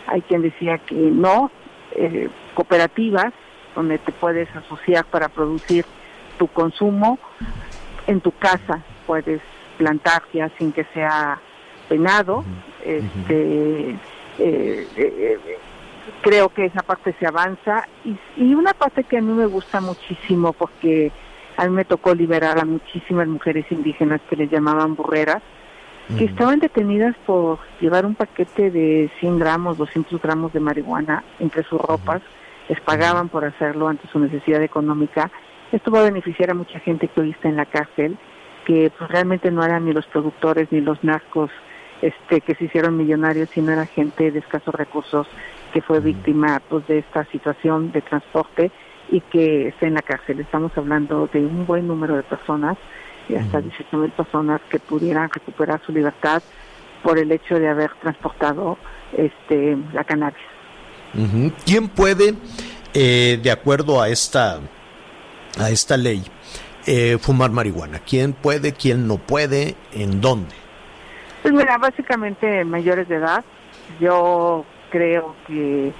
[0.06, 1.50] hay quien decía que no,
[1.92, 3.32] eh, cooperativas
[3.74, 5.84] donde te puedes asociar para producir
[6.38, 7.18] tu consumo,
[8.06, 9.40] en tu casa puedes
[9.78, 11.40] plantar ya sin que sea
[11.88, 12.44] penado,
[12.84, 13.90] este,
[14.38, 15.38] eh, eh,
[16.22, 17.86] creo que esa parte se avanza.
[18.36, 21.12] Y, una parte que a mí me gusta muchísimo porque
[21.56, 25.42] a mí me tocó liberar a muchísimas mujeres indígenas que les llamaban burreras
[26.18, 31.62] que estaban detenidas por llevar un paquete de 100 gramos, 200 gramos de marihuana entre
[31.64, 32.20] sus ropas,
[32.68, 35.30] les pagaban por hacerlo ante su necesidad económica.
[35.72, 38.18] Esto va a beneficiar a mucha gente que hoy está en la cárcel,
[38.66, 41.50] que pues, realmente no eran ni los productores ni los narcos
[42.02, 45.26] este, que se hicieron millonarios, sino era gente de escasos recursos
[45.72, 48.70] que fue víctima pues, de esta situación de transporte
[49.10, 50.40] y que está en la cárcel.
[50.40, 52.76] Estamos hablando de un buen número de personas
[53.28, 56.42] y hasta 18 mil personas que pudieran recuperar su libertad
[57.02, 58.78] por el hecho de haber transportado
[59.16, 60.38] este la cannabis.
[61.64, 62.34] ¿Quién puede,
[62.94, 64.60] eh, de acuerdo a esta
[65.58, 66.22] a esta ley,
[66.86, 67.98] eh, fumar marihuana?
[68.00, 70.54] ¿Quién puede, quién no puede, en dónde?
[71.42, 73.44] Pues mira, básicamente mayores de edad.
[73.98, 75.92] Yo creo que,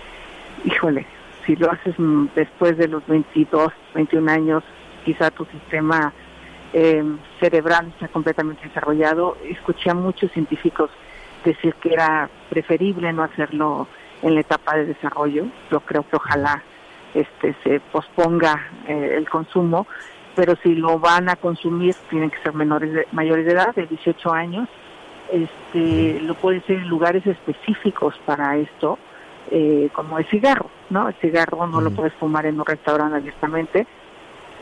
[0.64, 1.06] híjole,
[1.46, 1.94] si lo haces
[2.34, 4.62] después de los 22, 21 años,
[5.04, 6.12] quizá tu sistema
[6.72, 7.02] eh,
[7.40, 9.36] cerebral está completamente desarrollado.
[9.44, 10.90] Escuché a muchos científicos
[11.44, 13.88] decir que era preferible no hacerlo
[14.22, 15.46] en la etapa de desarrollo.
[15.70, 16.62] Yo creo que ojalá
[17.14, 19.86] este se posponga eh, el consumo,
[20.36, 23.86] pero si lo van a consumir tienen que ser menores de, mayores de edad, de
[23.86, 24.68] 18 años.
[25.32, 28.98] Este, lo pueden ser en lugares específicos para esto,
[29.50, 31.08] eh, como el cigarro, ¿no?
[31.08, 33.86] El cigarro no lo puedes fumar en un restaurante abiertamente,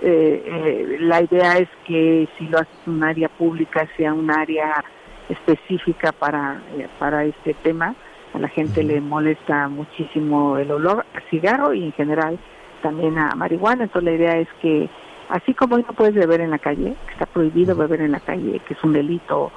[0.01, 4.31] eh, eh, la idea es que si lo haces en un área pública sea un
[4.31, 4.85] área
[5.29, 7.95] específica para, eh, para este tema.
[8.35, 12.39] A la gente le molesta muchísimo el olor a cigarro y en general
[12.83, 13.85] también a marihuana.
[13.85, 14.89] Entonces la idea es que
[15.31, 18.21] así como hoy no puedes beber en la calle, que está prohibido beber en la
[18.21, 19.51] calle, que es un delito,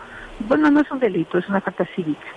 [0.48, 2.28] bueno, no es un delito, es una falta cívica.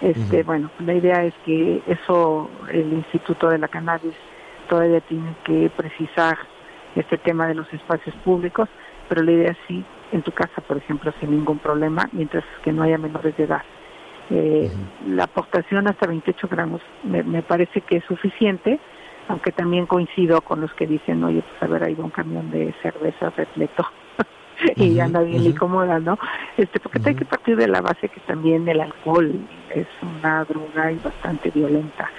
[0.00, 4.14] Este, bueno, la idea es que eso el Instituto de la Cannabis
[4.68, 6.38] todavía tiene que precisar
[6.96, 8.68] este tema de los espacios públicos,
[9.08, 12.72] pero la idea es sí, en tu casa, por ejemplo, sin ningún problema, mientras que
[12.72, 13.62] no haya menores de edad.
[14.30, 14.70] Eh,
[15.06, 18.80] La aportación hasta 28 gramos me, me, parece que es suficiente,
[19.28, 22.72] aunque también coincido con los que dicen, oye, pues a ver, hay un camión de
[22.80, 23.86] cerveza repleto
[24.76, 26.18] y uh anda bien incómoda, ¿no?
[26.56, 29.32] Este, porque hay que partir de la base que también el alcohol
[29.74, 32.10] es una droga y bastante violenta.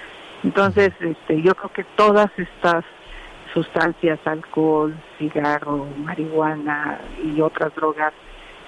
[0.44, 2.84] Entonces, este, yo creo que todas estas
[3.54, 8.14] sustancias, alcohol, cigarro, marihuana y otras drogas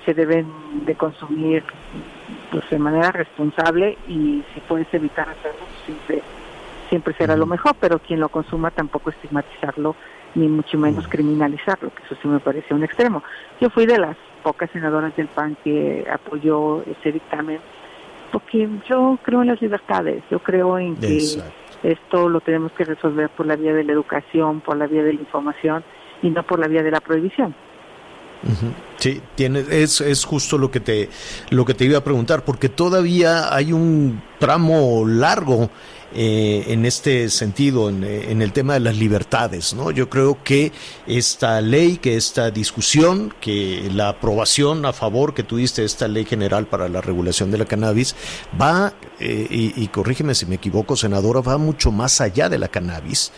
[0.05, 0.47] se deben
[0.85, 1.63] de consumir
[2.51, 6.21] pues, de manera responsable y si puedes evitar hacerlo siempre
[6.89, 9.95] siempre será lo mejor, pero quien lo consuma tampoco estigmatizarlo
[10.35, 13.23] ni mucho menos criminalizarlo, que eso sí me parece un extremo.
[13.61, 17.59] Yo fui de las pocas senadoras del PAN que apoyó ese dictamen
[18.33, 21.19] porque yo creo en las libertades, yo creo en que
[21.83, 25.13] esto lo tenemos que resolver por la vía de la educación, por la vía de
[25.13, 25.83] la información
[26.23, 27.53] y no por la vía de la prohibición.
[28.97, 31.09] Sí, tiene, es, es justo lo que te
[31.51, 35.69] lo que te iba a preguntar, porque todavía hay un tramo largo
[36.15, 39.73] eh, en este sentido, en, el tema de las libertades.
[39.73, 39.89] ¿no?
[39.89, 40.71] Yo creo que
[41.07, 46.25] esta ley, que esta discusión, que la aprobación a favor que tuviste de esta ley
[46.25, 48.15] general para la regulación de la cannabis,
[48.61, 53.31] va, eh, y, corrígeme si me equivoco, senadora, va mucho más allá de la cannabis.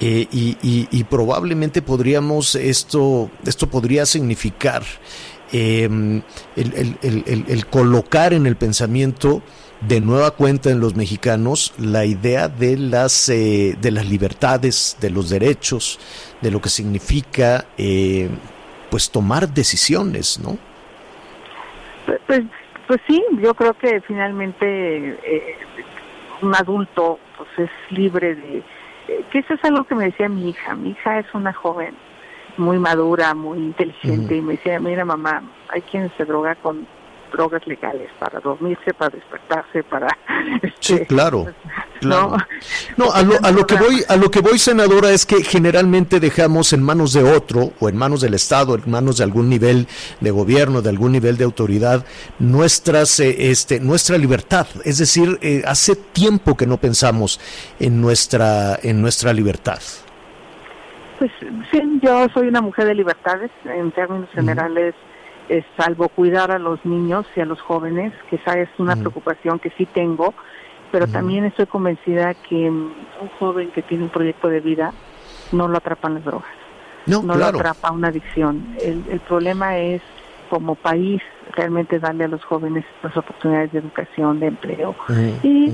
[0.00, 4.82] Eh, y, probablemente podríamos, esto, esto podría significar
[5.52, 6.24] el
[7.70, 9.42] colocar en el pensamiento
[9.80, 15.10] de nueva cuenta en los mexicanos la idea de las eh, de las libertades, de
[15.10, 16.00] los derechos,
[16.40, 18.28] de lo que significa eh,
[18.90, 20.58] pues tomar decisiones, ¿no?
[22.26, 22.42] Pues,
[22.86, 25.56] pues sí, yo creo que finalmente eh,
[26.42, 28.62] un adulto pues es libre de
[29.30, 30.74] que eso es algo que me decía mi hija.
[30.74, 31.94] Mi hija es una joven
[32.56, 34.38] muy madura, muy inteligente uh -huh.
[34.38, 36.86] y me decía, mira mamá, hay quien se droga con
[37.30, 40.08] drogas legales para dormirse, para despertarse, para
[40.62, 41.46] este, sí, claro,
[42.00, 42.36] claro.
[42.96, 45.42] No, no a, lo, a lo que voy, a lo que voy, senadora, es que
[45.42, 49.48] generalmente dejamos en manos de otro o en manos del Estado, en manos de algún
[49.48, 49.86] nivel
[50.20, 52.04] de gobierno, de algún nivel de autoridad,
[52.38, 54.66] nuestras, eh, este, nuestra libertad.
[54.84, 57.40] Es decir, eh, hace tiempo que no pensamos
[57.78, 59.80] en nuestra, en nuestra libertad.
[61.18, 61.32] Pues
[61.72, 64.94] sí, yo soy una mujer de libertades en términos generales.
[65.48, 68.96] Eh, salvo cuidar a los niños y a los jóvenes, que esa es una uh
[68.96, 69.00] -huh.
[69.00, 70.34] preocupación que sí tengo,
[70.92, 71.12] pero uh -huh.
[71.12, 72.94] también estoy convencida que un
[73.38, 74.92] joven que tiene un proyecto de vida
[75.52, 76.50] no lo atrapan las drogas,
[77.06, 77.52] no, no claro.
[77.52, 78.76] lo atrapa una adicción.
[78.82, 80.02] El, el, problema es
[80.50, 81.22] como país
[81.54, 85.40] realmente darle a los jóvenes las oportunidades de educación, de empleo uh -huh.
[85.42, 85.72] y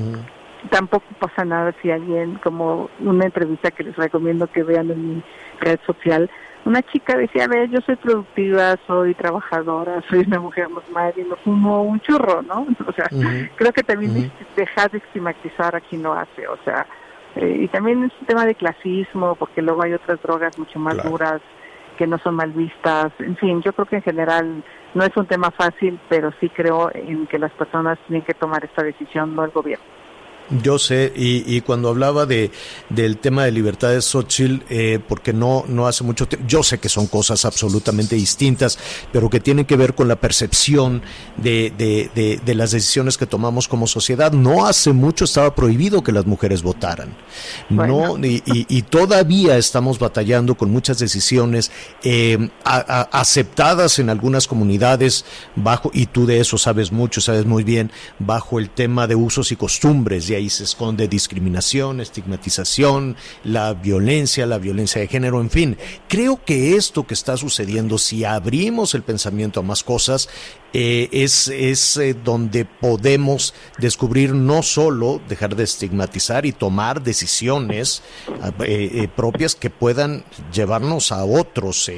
[0.71, 5.23] tampoco pasa nada si alguien, como una entrevista que les recomiendo que vean en mi
[5.61, 6.31] red social,
[6.65, 11.23] una chica decía, a ver, yo soy productiva, soy trabajadora, soy una mujer normal y
[11.23, 12.67] no fumo un churro, ¿no?
[12.87, 13.09] O sea,
[13.57, 16.87] creo que también dejar de estigmatizar a quien lo hace, o sea,
[17.37, 21.03] eh, y también es un tema de clasismo, porque luego hay otras drogas mucho más
[21.03, 21.41] duras
[21.99, 25.27] que no son mal vistas, en fin, yo creo que en general no es un
[25.27, 29.45] tema fácil, pero sí creo en que las personas tienen que tomar esta decisión, no
[29.45, 29.85] el gobierno.
[30.63, 32.51] Yo sé, y, cuando hablaba de,
[32.91, 36.91] del tema de libertades Xochitl, eh, porque no, no hace mucho tiempo, yo sé que
[36.91, 38.79] son cosas absolutamente distintas,
[39.11, 41.03] pero que tienen que ver con la percepción
[41.39, 44.33] de, de, de, las decisiones que tomamos como sociedad.
[44.33, 47.17] No hace mucho estaba prohibido que las mujeres votaran.
[47.71, 51.71] No, y, y, todavía estamos batallando con muchas decisiones
[52.03, 55.25] eh, aceptadas en algunas comunidades
[55.57, 59.51] bajo, y tú de eso sabes mucho, sabes muy bien, bajo el tema de usos
[59.51, 65.77] y costumbres ahí se esconde discriminación, estigmatización, la violencia, la violencia de género, en fin.
[66.09, 70.29] Creo que esto que está sucediendo, si abrimos el pensamiento a más cosas,
[70.77, 78.03] eh, es, es eh, donde podemos descubrir no solo dejar de estigmatizar y tomar decisiones
[78.67, 81.89] eh, propias que puedan llevarnos a otros,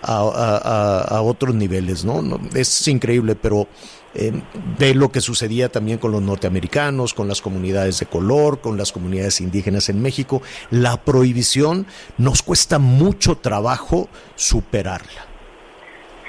[0.00, 2.40] a, otros niveles, ¿no?
[2.54, 3.68] Es increíble, pero
[4.14, 4.32] eh,
[4.78, 8.92] de lo que sucedía también con los norteamericanos, con las comunidades de color, con las
[8.92, 10.42] comunidades indígenas en México.
[10.70, 11.86] La prohibición
[12.16, 15.26] nos cuesta mucho trabajo superarla.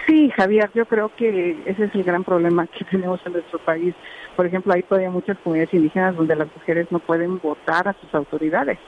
[0.05, 3.93] Sí, Javier, yo creo que ese es el gran problema que tenemos en nuestro país.
[4.35, 8.13] Por ejemplo, hay todavía muchas comunidades indígenas donde las mujeres no pueden votar a sus
[8.13, 8.79] autoridades.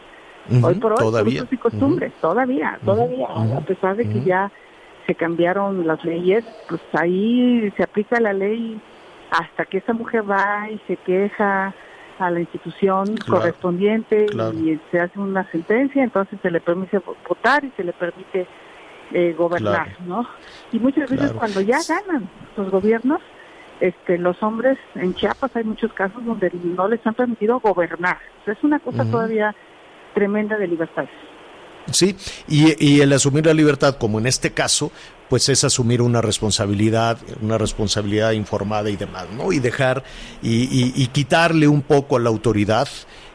[0.63, 1.45] hoy por hoy, todavía.
[1.49, 3.27] y costumbres, todavía, todavía,
[3.57, 4.51] a pesar de que ya
[5.09, 8.79] se cambiaron las leyes, pues ahí se aplica la ley
[9.31, 11.73] hasta que esa mujer va y se queja
[12.19, 17.71] a la institución correspondiente y se hace una sentencia, entonces se le permite votar y
[17.75, 18.45] se le permite
[19.11, 20.27] eh, gobernar, ¿no?
[20.71, 23.19] Y muchas veces cuando ya ganan los gobiernos,
[23.79, 28.19] este, los hombres en Chiapas hay muchos casos donde no les han permitido gobernar.
[28.45, 29.55] es una cosa todavía
[30.13, 31.09] tremenda de libertades.
[31.91, 32.15] Sí,
[32.47, 34.91] y, el asumir la libertad, como en este caso,
[35.27, 39.51] pues es asumir una responsabilidad, una responsabilidad informada y demás, ¿no?
[39.51, 40.03] Y dejar
[40.41, 42.87] y, quitarle un poco a la autoridad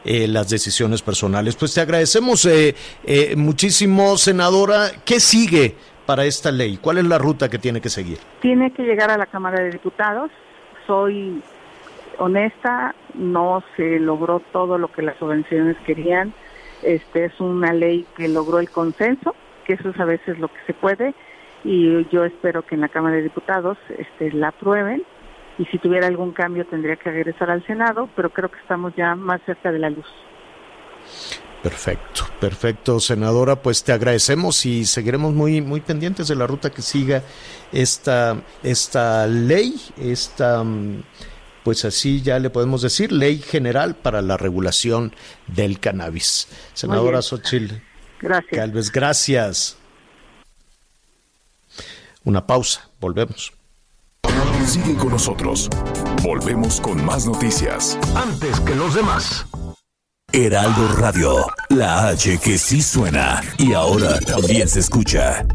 [0.05, 1.57] eh, las decisiones personales.
[1.57, 2.75] Pues te agradecemos eh,
[3.05, 4.91] eh, muchísimo, senadora.
[5.05, 5.75] ¿Qué sigue
[6.07, 6.79] para esta ley?
[6.81, 8.19] ¿Cuál es la ruta que tiene que seguir?
[8.41, 10.31] Tiene que llegar a la Cámara de Diputados.
[10.87, 11.41] Soy
[12.19, 16.33] honesta, no se logró todo lo que las subvenciones querían
[16.85, 19.35] este es una ley que logró el consenso,
[19.67, 21.15] que eso es a veces lo que se puede,
[21.65, 25.03] y yo espero que en la Cámara de Diputados este, la aprueben
[25.59, 29.15] y si tuviera algún cambio tendría que regresar al Senado, pero creo que estamos ya
[29.15, 30.07] más cerca de la luz.
[31.63, 33.57] Perfecto, perfecto, senadora.
[33.57, 37.23] Pues te agradecemos y seguiremos muy, muy pendientes de la ruta que siga
[37.73, 41.03] esta, esta ley, esta mm,
[41.65, 45.15] pues así ya le podemos decir, ley general para la regulación
[45.49, 46.47] del cannabis.
[46.75, 47.75] Senadora Xochitl
[48.21, 48.61] gracias.
[48.61, 49.77] Calves, gracias.
[52.25, 53.53] Una pausa, volvemos.
[54.67, 55.69] Sigue con nosotros.
[56.23, 57.99] Volvemos con más noticias.
[58.15, 59.47] Antes que los demás.
[60.33, 65.47] Heraldo Radio, la H que sí suena y ahora también se escucha.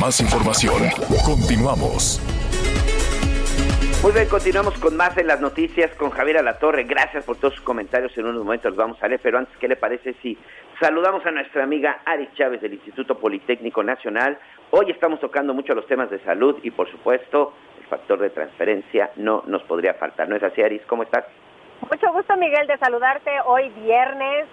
[0.00, 0.76] Más información.
[1.24, 2.20] Continuamos.
[4.02, 6.84] Muy bien, continuamos con más en las noticias con Javier Alatorre.
[6.84, 8.16] Gracias por todos sus comentarios.
[8.16, 10.38] En unos momentos los vamos a leer, pero antes, ¿qué le parece si
[10.80, 14.38] saludamos a nuestra amiga Ari Chávez del Instituto Politécnico Nacional?
[14.70, 19.10] Hoy estamos tocando mucho los temas de salud y, por supuesto, el factor de transferencia
[19.16, 20.28] no nos podría faltar.
[20.28, 20.82] ¿No es así, Aris?
[20.86, 21.24] ¿Cómo estás?
[21.90, 24.46] Mucho gusto, Miguel, de saludarte hoy viernes.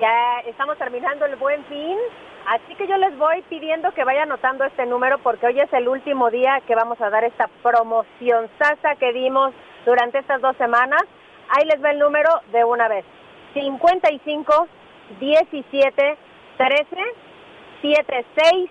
[0.00, 1.98] Ya estamos terminando el buen fin
[2.46, 5.88] Así que yo les voy pidiendo que vayan anotando este número porque hoy es el
[5.88, 9.52] último día que vamos a dar esta promoción sasa que dimos
[9.84, 11.02] durante estas dos semanas.
[11.48, 13.04] Ahí les va el número de una vez.
[13.52, 14.68] 55
[15.18, 16.18] 17
[16.56, 16.86] 13
[17.82, 18.70] 76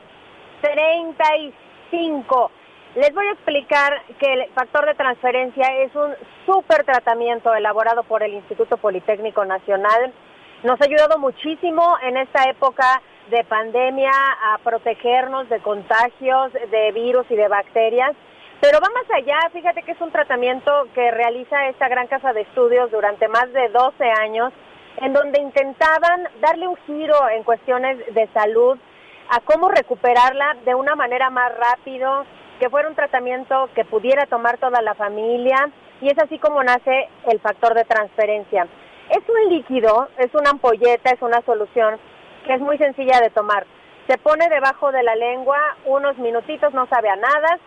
[0.61, 2.51] 35.
[2.95, 6.13] Les voy a explicar que el factor de transferencia es un
[6.45, 10.13] super tratamiento elaborado por el Instituto Politécnico Nacional.
[10.63, 17.26] Nos ha ayudado muchísimo en esta época de pandemia a protegernos de contagios de virus
[17.30, 18.13] y de bacterias.
[18.61, 22.41] Pero va más allá, fíjate que es un tratamiento que realiza esta gran casa de
[22.41, 24.53] estudios durante más de 12 años,
[24.97, 28.78] en donde intentaban darle un giro en cuestiones de salud,
[29.30, 32.26] a cómo recuperarla de una manera más rápido,
[32.59, 35.69] que fuera un tratamiento que pudiera tomar toda la familia
[36.01, 38.67] y es así como nace el factor de transferencia.
[39.09, 41.99] Es un líquido, es una ampolleta, es una solución
[42.45, 43.65] que es muy sencilla de tomar.
[44.07, 47.59] Se pone debajo de la lengua unos minutitos, no sabe a nada,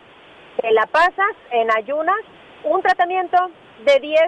[0.61, 2.18] te la pasas en ayunas,
[2.64, 3.51] un tratamiento
[3.85, 4.20] de 10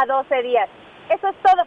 [0.00, 0.68] a 12 días.
[1.10, 1.64] Eso es todo.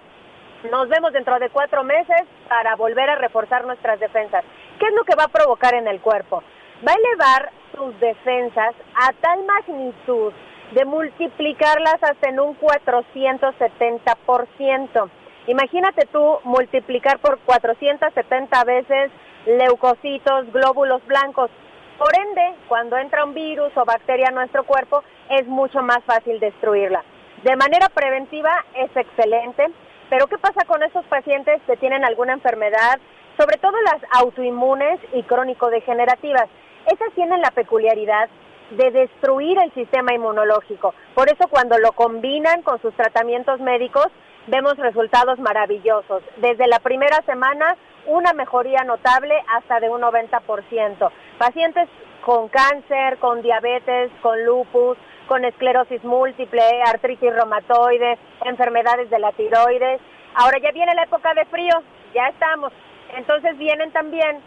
[0.72, 4.44] Nos vemos dentro de cuatro meses para volver a reforzar nuestras defensas.
[4.80, 6.44] ¿Qué es lo que va a provocar en el cuerpo?
[6.88, 10.32] Va a elevar tus defensas a tal magnitud
[10.72, 15.10] de multiplicarlas hasta en un 470%.
[15.52, 19.12] Imagínate tú multiplicar por 470 veces
[19.46, 21.52] leucocitos, glóbulos blancos.
[21.98, 26.40] Por ende, cuando entra un virus o bacteria a nuestro cuerpo, es mucho más fácil
[26.40, 27.04] destruirla.
[27.44, 29.68] De manera preventiva es excelente,
[30.10, 33.00] pero ¿qué pasa con esos pacientes que tienen alguna enfermedad,
[33.38, 36.48] sobre todo las autoinmunes y crónico-degenerativas?
[36.86, 38.30] Esas tienen la peculiaridad
[38.70, 40.94] de destruir el sistema inmunológico.
[41.14, 44.08] Por eso cuando lo combinan con sus tratamientos médicos,
[44.48, 46.24] vemos resultados maravillosos.
[46.38, 47.76] Desde la primera semana,
[48.08, 51.12] una mejoría notable hasta de un 90%.
[51.38, 51.88] Pacientes
[52.26, 60.02] con cáncer, con diabetes, con lupus, con esclerosis múltiple, artritis reumatoide, enfermedades de la tiroides.
[60.36, 61.82] Ahora ya viene la época de frío,
[62.14, 62.72] ya estamos.
[63.16, 64.42] Entonces vienen también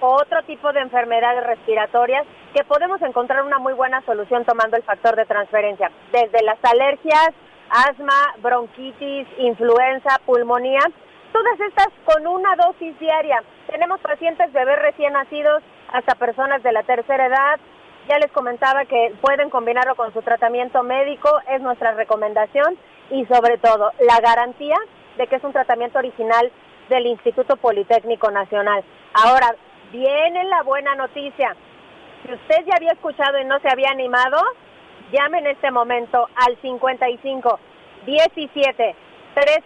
[0.00, 2.24] otro tipo de enfermedades respiratorias
[2.54, 7.30] que podemos encontrar una muy buena solución tomando el factor de transferencia, desde las alergias,
[7.70, 10.80] asma, bronquitis, influenza, pulmonía,
[11.32, 13.42] todas estas con una dosis diaria.
[13.68, 15.62] Tenemos pacientes bebés recién nacidos
[15.92, 17.60] hasta personas de la tercera edad.
[18.08, 22.78] Ya les comentaba que pueden combinarlo con su tratamiento médico, es nuestra recomendación
[23.10, 24.76] y sobre todo la garantía
[25.16, 26.50] de que es un tratamiento original
[26.88, 28.82] del Instituto Politécnico Nacional.
[29.12, 29.54] Ahora,
[29.92, 31.54] viene la buena noticia.
[32.24, 34.38] Si usted ya había escuchado y no se había animado,
[35.12, 37.58] llame en este momento al 55
[38.06, 38.96] 17
[39.34, 39.62] 13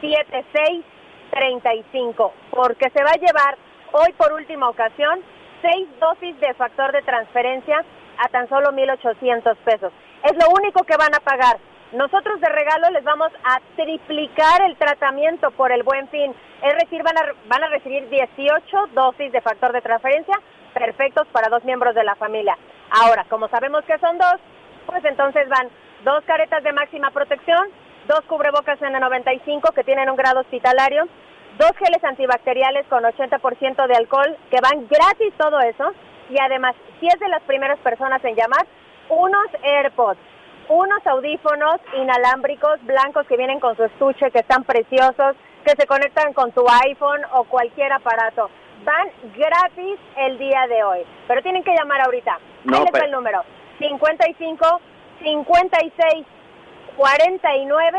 [0.00, 0.84] 76
[1.32, 3.56] 35, porque se va a llevar
[3.92, 5.20] hoy por última ocasión
[5.62, 7.84] seis dosis de factor de transferencia
[8.18, 9.92] a tan solo 1.800 pesos.
[10.24, 11.58] Es lo único que van a pagar.
[11.92, 16.34] Nosotros de regalo les vamos a triplicar el tratamiento por el buen fin.
[16.62, 20.38] Es decir, van a, van a recibir 18 dosis de factor de transferencia
[20.74, 22.56] perfectos para dos miembros de la familia.
[22.92, 24.36] Ahora, como sabemos que son dos,
[24.86, 25.68] pues entonces van
[26.04, 27.68] dos caretas de máxima protección,
[28.06, 31.08] dos cubrebocas N95 que tienen un grado hospitalario,
[31.58, 35.92] dos geles antibacteriales con 80% de alcohol que van gratis todo eso
[36.28, 38.66] y además, si es de las primeras personas en llamar,
[39.08, 40.18] unos AirPods
[40.68, 46.32] unos audífonos inalámbricos blancos que vienen con su estuche, que están preciosos, que se conectan
[46.32, 48.50] con tu iPhone o cualquier aparato.
[48.84, 52.38] Van gratis el día de hoy, pero tienen que llamar ahorita.
[52.64, 53.42] No, Ahí les pero- el número.
[53.78, 54.80] 55
[55.22, 56.26] 56
[56.96, 57.98] 49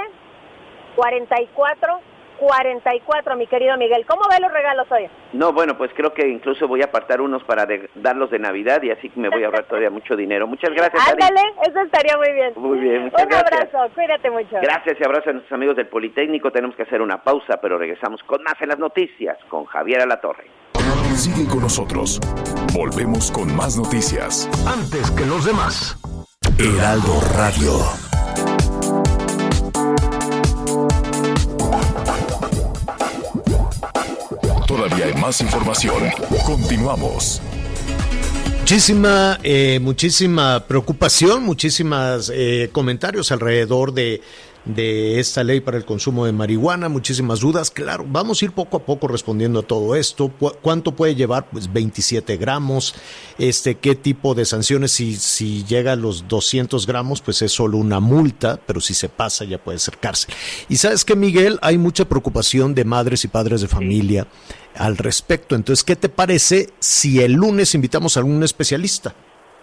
[0.95, 1.99] 44
[2.39, 4.05] 44, mi querido Miguel.
[4.05, 5.07] ¿Cómo ven los regalos hoy?
[5.33, 8.81] No, bueno, pues creo que incluso voy a apartar unos para de- darlos de Navidad
[8.81, 10.45] y así me voy a ahorrar todavía mucho dinero.
[10.47, 11.21] Muchas gracias, Ari.
[11.23, 12.53] Ándale, eso estaría muy bien.
[12.55, 13.73] Muy bien, muchas Un gracias.
[13.73, 14.57] abrazo, cuídate mucho.
[14.61, 16.51] Gracias y abrazo a nuestros amigos del Politécnico.
[16.51, 20.45] Tenemos que hacer una pausa, pero regresamos con más en las noticias con Javier Alatorre.
[21.15, 22.19] Sigue con nosotros.
[22.73, 24.49] Volvemos con más noticias.
[24.65, 25.95] Antes que los demás.
[26.57, 27.79] Heraldo Radio.
[34.67, 36.03] Todavía hay más información.
[36.45, 37.41] Continuamos.
[38.59, 42.31] Muchísima, eh, muchísima preocupación, muchísimos
[42.71, 44.21] comentarios alrededor de,
[44.65, 47.69] de esta ley para el consumo de marihuana, muchísimas dudas.
[47.69, 50.31] Claro, vamos a ir poco a poco respondiendo a todo esto.
[50.61, 51.47] ¿Cuánto puede llevar?
[51.51, 52.95] Pues 27 gramos.
[53.37, 54.91] Este, ¿Qué tipo de sanciones?
[54.91, 59.09] Si, si llega a los 200 gramos, pues es solo una multa, pero si se
[59.09, 60.33] pasa ya puede ser cárcel.
[60.69, 64.27] Y sabes que, Miguel, hay mucha preocupación de madres y padres de familia
[64.75, 65.55] al respecto.
[65.55, 69.13] Entonces, ¿qué te parece si el lunes invitamos a algún especialista?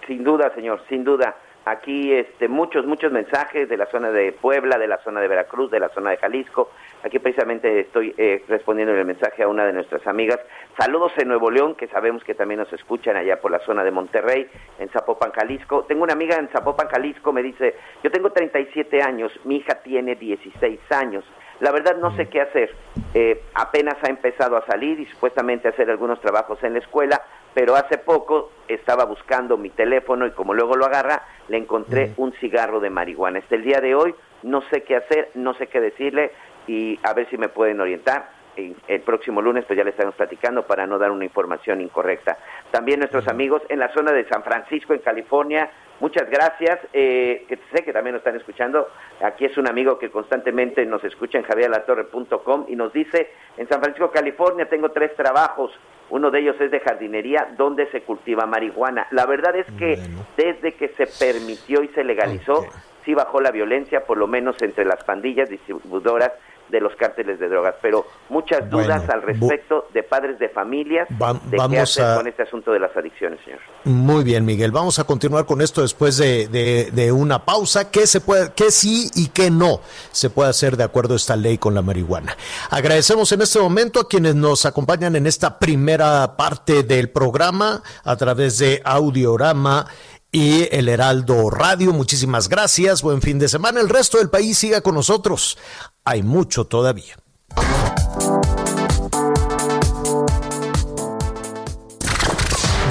[0.07, 1.37] Sin duda, señor, sin duda.
[1.67, 5.71] Aquí este, muchos, muchos mensajes de la zona de Puebla, de la zona de Veracruz,
[5.71, 6.71] de la zona de Jalisco.
[7.05, 10.39] Aquí precisamente estoy eh, respondiendo el mensaje a una de nuestras amigas.
[10.79, 13.91] Saludos en Nuevo León, que sabemos que también nos escuchan allá por la zona de
[13.91, 14.49] Monterrey,
[14.79, 15.85] en Zapopan, Jalisco.
[15.85, 20.15] Tengo una amiga en Zapopan, Jalisco, me dice, yo tengo 37 años, mi hija tiene
[20.15, 21.25] 16 años.
[21.61, 22.75] La verdad no sé qué hacer.
[23.13, 27.21] Eh, apenas ha empezado a salir y supuestamente a hacer algunos trabajos en la escuela,
[27.55, 32.33] pero hace poco estaba buscando mi teléfono y como luego lo agarra, le encontré un
[32.35, 33.41] cigarro de marihuana.
[33.41, 36.33] Hasta el día de hoy no sé qué hacer, no sé qué decirle
[36.67, 38.41] y a ver si me pueden orientar.
[38.89, 42.37] el próximo lunes pues ya le estamos platicando para no dar una información incorrecta.
[42.71, 45.71] También nuestros amigos en la zona de San Francisco, en California,
[46.01, 46.79] muchas gracias.
[46.93, 48.89] Eh, que sé que también nos están escuchando.
[49.23, 53.81] Aquí es un amigo que constantemente nos escucha en javierlatorre.com y nos dice, en San
[53.81, 55.73] Francisco, California, tengo tres trabajos.
[56.11, 59.07] Uno de ellos es de jardinería, donde se cultiva marihuana.
[59.11, 59.99] La verdad es que
[60.37, 62.67] desde que se permitió y se legalizó,
[63.05, 66.33] sí bajó la violencia, por lo menos entre las pandillas distribuidoras
[66.71, 71.59] de los cárteles de drogas, pero muchas dudas al respecto de padres de familias de
[71.71, 73.61] qué hacer con este asunto de las adicciones, señor.
[73.85, 74.71] Muy bien, Miguel.
[74.71, 77.91] Vamos a continuar con esto después de, una pausa.
[77.91, 79.81] ¿Qué se puede, qué sí y qué no
[80.13, 82.37] se puede hacer de acuerdo a esta ley con la marihuana?
[82.71, 88.17] Agradecemos en este momento a quienes nos acompañan en esta primera parte del programa a
[88.17, 89.87] través de Audiorama
[90.33, 91.93] y el Heraldo Radio.
[91.93, 93.03] Muchísimas gracias.
[93.03, 93.81] Buen fin de semana.
[93.81, 95.59] El resto del país siga con nosotros.
[96.05, 97.17] Hay mucho todavía.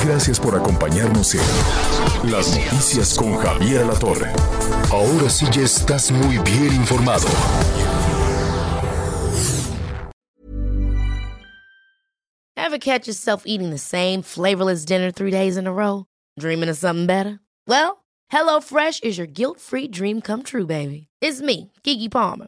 [0.05, 4.31] Gracias por acompañarnos en Las Noticias con Javier La Torre.
[4.91, 7.27] Ahora sí ya estás muy bien informado.
[12.55, 16.05] Ever catch yourself eating the same flavorless dinner three days in a row?
[16.39, 17.39] Dreaming of something better?
[17.67, 21.07] Well, HelloFresh is your guilt-free dream come true, baby.
[21.21, 22.47] It's me, Kiki Palmer.